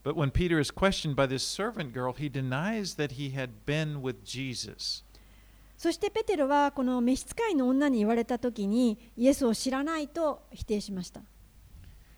[0.04, 4.00] But when Peter is questioned by this servant girl, he denies that he had been
[4.00, 5.04] with Jesus.
[5.76, 11.20] そしてペテロはこの召使いの女に言われた時にイエスを知らないと否定しました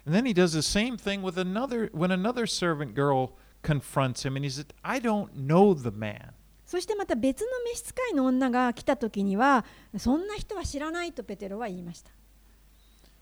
[0.06, 3.30] And then he does the same thing with another when another servant girl
[3.62, 6.37] confronts him and he said, I don't know the man.
[6.68, 9.64] そしてまた別の召使いの女が来た時には
[9.96, 12.10] そんな人は知らないとペテロは言いました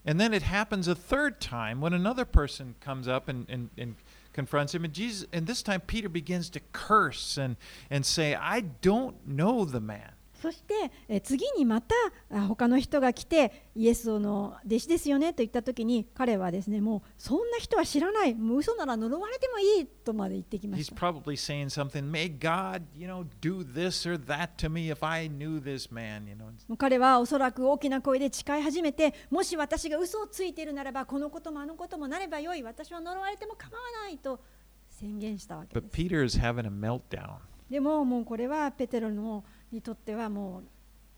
[0.05, 3.97] And then it happens a third time when another person comes up and, and, and
[4.33, 4.85] confronts him.
[4.85, 7.57] And Jesus and this time Peter begins to curse and,
[7.91, 10.13] and say, I don't know the man.
[10.41, 10.75] そして
[11.09, 11.95] えー次にまた
[12.31, 24.91] あ他の人が来てイエスの弟子ですよねと言った時に彼はですねもうそんな人は知らないもう嘘なら呪われてもいいとまで言ってきま He's した probably saying something, may God, you know, do this or that to me
[24.91, 26.77] if I knew this man, you know.
[26.77, 34.41] 彼はおそらく大きな声で誓い始めてもし私が嘘をついているならばこのこともあのこともなればよい私は呪われても構わないと
[34.89, 37.37] 宣言したわけで But す Peter is having a meltdown.
[37.71, 40.63] でももうこれはペテロのにとってはも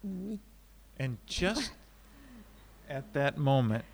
[0.05, 0.41] う、うんい
[1.01, 1.73] And just
[2.89, 3.85] at that moment,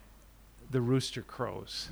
[0.70, 1.90] the rooster crows.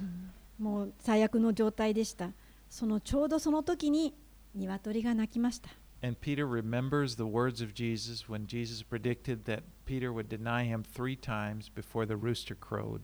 [0.59, 2.31] もう最悪の状態でした
[2.71, 4.15] そのちょうどその時に
[4.55, 5.71] 鶏が鳴きました
[6.05, 10.83] And Peter remembers the words of Jesus when Jesus predicted that Peter would deny him
[10.83, 13.03] three times before the rooster crowed.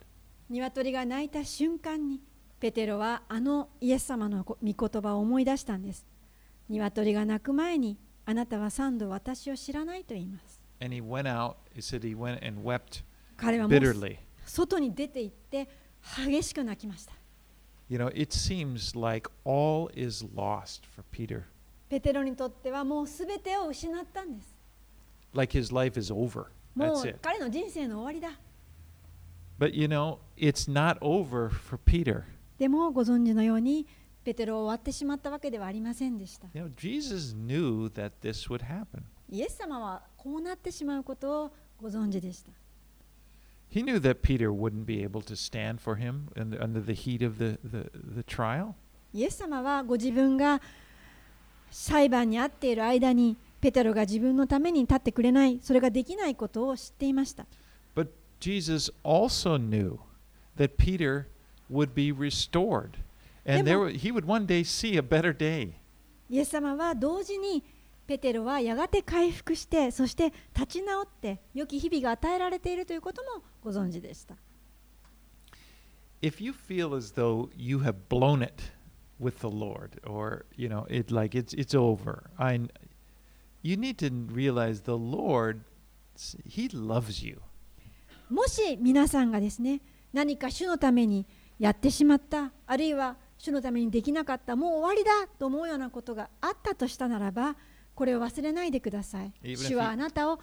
[0.51, 2.21] 鶏が鳴いた瞬間に
[2.59, 6.07] ペテロはあのイエス様の御言葉を思い出したんです
[6.69, 7.99] 鶏が鳴く前に
[8.31, 13.03] あなたは三度私を知らないと言います And he went out, he said he went and wept
[13.39, 14.19] 彼はもう bitterly.
[14.45, 15.67] 外に出て行って
[16.27, 17.15] 激しく泣きました
[17.89, 21.45] You know, it seems like all is lost for Peter,
[21.89, 24.55] ペテロにとってはもう全てを失ったんです
[25.33, 26.49] like his life is over.
[26.75, 27.19] も That's う it.
[27.23, 28.39] 彼の人生の終わりだ
[29.59, 32.25] But you know, it's not over for Peter.
[32.59, 33.87] でもご存知のように
[34.29, 39.01] ペテロは終わってしまったわけではありませんでした You know, Jesus knew that this would happen.
[39.31, 42.53] イエス様はこうなってしまうことをご存知でした
[43.71, 47.39] He knew that Peter wouldn't be able to stand for him under the heat of
[47.39, 48.75] the, the, the trial.
[49.15, 50.61] イエス様はご自分が
[51.71, 57.47] 裁判に遭っている間にペテロが自分のために立ってくれないそれができないことを知っていました
[57.97, 58.09] But
[58.41, 59.99] Jesus also knew
[60.59, 61.29] that Peter
[61.71, 62.91] would be restored.
[63.48, 65.74] And there, Demo- wa- he would one day see a better day.
[66.30, 67.64] イエス様は同時に
[68.08, 74.36] ペテロはやがて回復してそして立ち直って良き日々が与えられているということもご存知でした
[76.22, 78.72] If you feel as though you have blown it
[79.20, 82.62] with the Lord, or you know, it like it's it's over, I,
[83.62, 85.62] you need to realize the Lord,
[86.46, 87.42] He loves you.
[88.30, 89.82] もし皆さんがですね
[90.14, 91.26] 何か主のために
[91.60, 97.57] やってしまったあるいは 主のためにできなかったもう終わりだと思うようなことがあったとしたならば
[97.95, 100.41] これを忘れないでください主はあなたを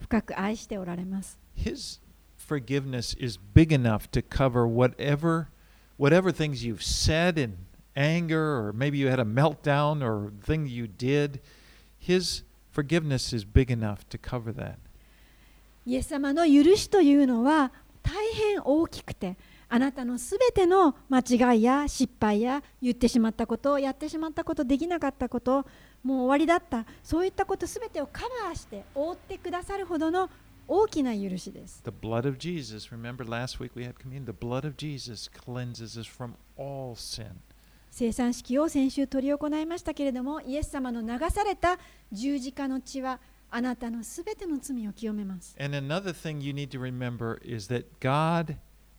[0.00, 2.00] 深く愛しておられます His
[2.36, 5.46] forgiveness is big enough to cover whatever
[5.98, 7.68] whatever things you've said in
[7.98, 11.40] anger or maybe you had a meltdown or thing you did.
[11.98, 14.78] His forgiveness is big enough to cover that.
[15.84, 17.72] イエス様の許しというのは
[18.02, 19.36] 大変大きくて
[19.70, 25.66] あなたのすべての間違いや失敗や言ってしまったことやってしまったことできなかったこと
[26.02, 26.86] もう終わりだった。
[27.02, 30.30] そういったことすべてをカバーして覆ってくださるほどの
[30.66, 31.82] 大きな許しです。
[31.84, 36.06] The blood of Jesus, remember last week we had communion, the blood of Jesus cleanses us
[36.08, 37.32] from all sin.
[37.90, 41.78] 生産式を先週執り行いましたけれどもイエス様の流された
[42.12, 43.18] 十字架の血は
[43.50, 45.56] あなたのすべての罪を清めます。
[45.58, 48.56] And another thing you need to remember is that God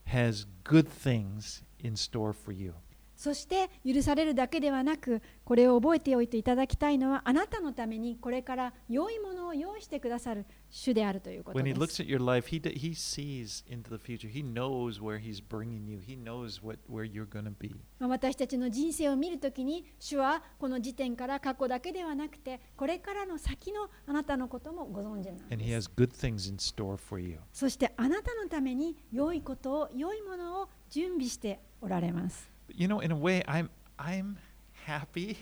[0.09, 2.73] has good things in store for you.
[3.19, 14.29] そして許されるだけではなくこれを覚えておいていただきたいのはあなたのためにこれから良いものを用意してくださる主であるということ When で he す looks at your life, he, he sees into the future.
[14.29, 15.99] He knows where he's bringing you.
[15.99, 17.75] He knows what, where you're going to be.
[17.99, 27.37] まあ私たちの人生を見るときに主はこの時点から過去だけではなくてこれからの先のあなたのこともご存知なん And he で has す good things in store for you.
[27.51, 34.37] そしてあなたのために良いことを良いものを準備しておられます You know, in a way, I'm, I'm
[34.85, 35.37] happy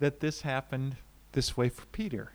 [0.00, 0.96] that this happened
[1.32, 2.28] this way for Peter.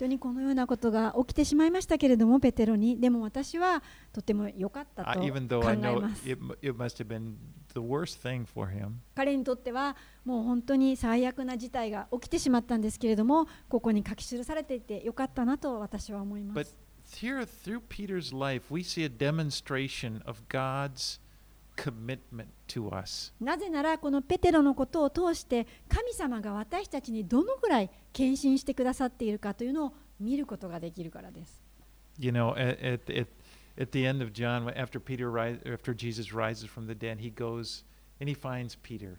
[0.00, 3.82] 本当にこのようなことが起きてしまいましたけれどもペテロにでも私は
[4.14, 7.34] とても良かったと考 even though え I know ます it, mu- it must have been
[7.74, 8.92] the worst thing for him.
[9.14, 16.76] 彼にとってはもう本当に最悪な事態が起きてしまったんですけれどもここに書き記されていてよかったなと私は思いま But す
[17.26, 21.20] here, through Peter's life, we see a demonstration of God's
[21.80, 23.32] commitment to us.
[23.40, 31.62] なぜならこのペテロのことを通して神様が私たちにどのぐらい献身してくださっているかというのを見ることができるからです
[32.18, 33.28] You know, at, at, at,
[33.78, 37.30] at the end of John, after Peter rise, after Jesus rises from the dead, he
[37.30, 37.84] goes
[38.20, 39.16] and he finds Peter.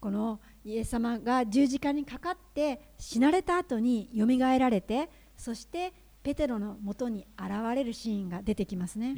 [0.00, 5.94] このイエス様が十字架にかかって死なれた後によみがえられてそして
[6.24, 9.14] ペテロの元に現れるシーンが出てきますね。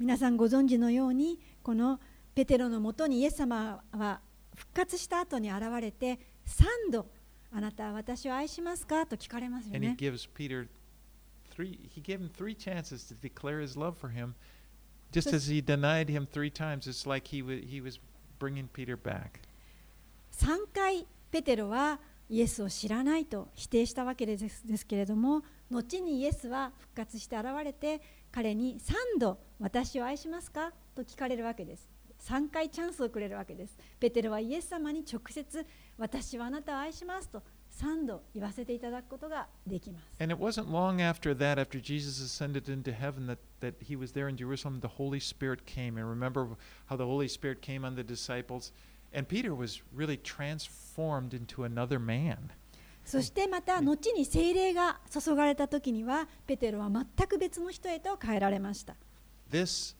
[0.00, 2.00] 皆さんご存知のように、この
[2.34, 4.20] ペテロの元にイエス様は
[4.56, 7.06] 復活した後に現れて、3度、
[7.52, 9.06] あなた私を愛しますか？
[9.06, 9.70] と聞かれます。
[20.74, 28.00] 回、ペテロは、イエスを知らないと否定したわけですですけれども後にイエスは復活して現れて
[28.30, 31.88] 彼に3度私を愛しますかと聞かれるわけです
[32.20, 35.66] 3回チャンスをくれるわけですペテロはイエス様に直接
[35.96, 37.42] 私はあなたを愛しますと
[37.80, 44.12] 3度言わせていただくことができます And it wasn't long after that, after Jesus ascended into heaven, that, that he was
[44.12, 45.96] there in Jerusalem, the Holy Spirit came.
[45.96, 46.48] And remember
[46.86, 48.72] how the Holy Spirit came on the disciples?
[49.13, 52.49] And Peter was really transformed into another man.
[53.05, 58.95] そしてまた後に聖霊が注がれた時にはペテロは全く別の人へと変えられました
[59.51, 59.95] This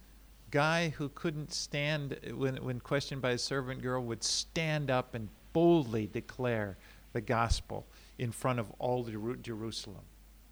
[0.50, 5.28] guy who couldn't stand when, when questioned by a servant girl would stand up and
[5.52, 6.78] boldly declare
[7.14, 7.84] the gospel
[8.18, 10.00] in front of all Jeru- Jerusalem.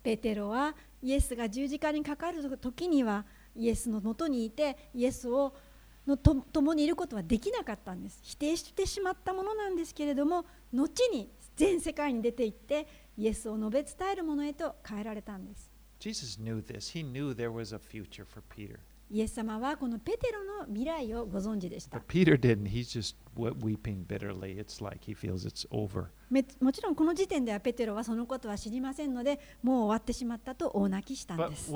[0.04, 5.54] ペテロはイエスが十字架にかかる時にはイエスのもとにいてイエスを
[6.07, 12.87] のと共にいることはできなかったんです否定してしまったものなんですけれども後に全世界に出て行って
[13.17, 16.93] イエスを述べ伝えるものへと変えられたんです Jesus knew this.
[16.93, 18.79] He knew there was a future for Peter.
[19.09, 21.99] イエス様はこのペテロの未来をご存知でした。
[26.61, 31.71] もちろんこの時点ではペテロはそのことは知りませんので、もう終わってしまったと大泣きしたんです。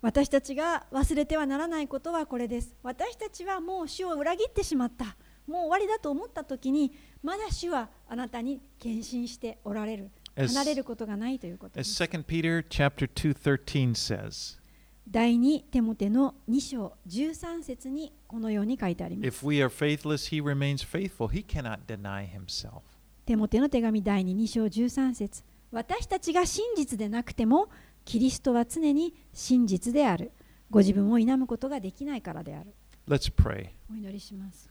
[0.00, 2.76] 私たちが忘れてはならないことはこれです。
[2.82, 5.16] 私たちはもう死を裏切ってしまった。
[5.46, 6.92] もう終わりだと思ったとに、
[7.22, 14.58] まだ主はあなたに献身しておられる As- 離れることがないということで As す2 Peter chapter 2:13 says,
[15.10, 21.28] 第2テモテの2章13節にこのように書いてあります if we are faithless, he remains faithful.
[21.28, 22.82] He cannot deny himself.
[23.26, 27.68] テモテの手紙第2 2章13節私たちが真実でなくても
[28.04, 30.32] キリストは常に真実である
[30.70, 32.72] ご自分を否むことができないからである
[33.06, 33.68] Let's pray.
[33.90, 34.70] お祈りします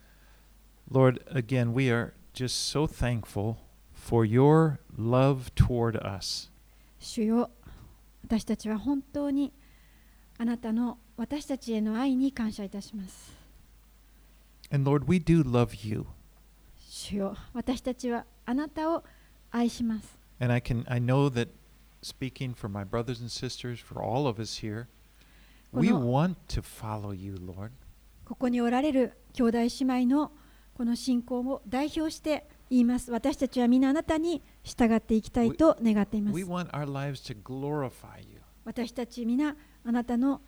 [0.92, 3.57] Lord, again, we are just so thankful
[3.95, 6.51] for your love toward us.
[6.99, 7.51] 主よ
[8.25, 9.53] 私たちは本当に
[10.39, 13.33] あなたの私たちへの愛に感謝いたします
[14.71, 16.07] And Lord, we do love you.
[16.89, 19.05] 主よ私たちはあなたを
[19.51, 21.49] 愛します And I can I know that
[22.03, 24.87] speaking for my brothers and sisters, for all of us here,
[25.73, 27.71] we この want to follow you, Lord.
[28.25, 30.33] ここにおられる兄弟姉妹の
[30.78, 36.50] この信仰を代表して言います私たちは皆あなたに従っていきたいと願っていま We す.
[38.64, 40.40] 私たち皆あなたの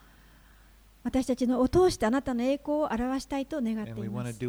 [1.01, 4.39] 私たちのを通してあなたの栄光を表したいと願ってい we ます.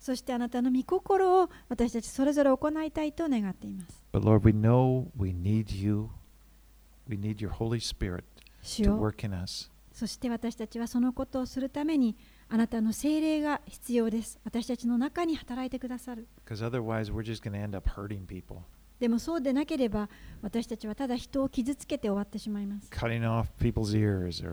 [0.00, 6.08] そしてあなたの御心を私たちそれぞれ行いたいと願っています But Lord, we know we need you.
[7.08, 8.24] We need your Holy Spirit
[8.62, 9.70] 主 to よ work in us.
[9.92, 12.16] そして私たちはそのことをするために
[12.50, 14.40] あなたの精霊が必要です。
[14.42, 16.26] 私たちの中に働いてくださる。
[18.98, 20.08] でもそうでなければ
[20.40, 22.88] 私たちはただ人を傷つけて終わってしまいます。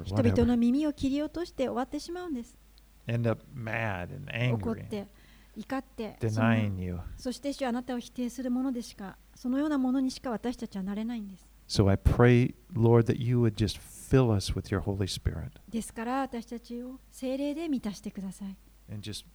[0.03, 2.57] 人々の耳を切り落として終わってしまうんです。
[4.51, 5.07] 怒って、
[5.55, 6.17] 怒って、
[7.17, 11.47] そ,して主あなたを否定するものでしか、そのようなものにしか私たちはなれないんです。
[14.09, 18.55] Fill us with your Holy Spirit ですから私たちを精霊で満たしてください。
[18.91, 19.25] and just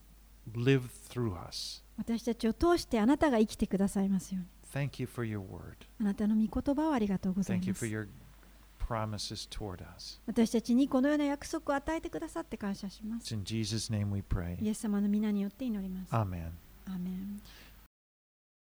[0.55, 1.83] live through us.
[1.97, 4.47] 私たちを通してあなたが生きてくださいますように。
[4.89, 5.75] Thank you for your word.
[5.99, 7.93] あなたの御言葉をありがとうござい Thank you ま for す。
[7.93, 8.07] your
[8.79, 10.19] promises toward us.
[10.25, 13.37] 私たちにこのような約束を与えてくださって感謝します It's。
[13.37, 14.61] in Jesus' name we pray.
[14.63, 16.11] イエス様の皆によって祈ります。
[16.13, 16.51] Amen.
[16.87, 17.41] アーメン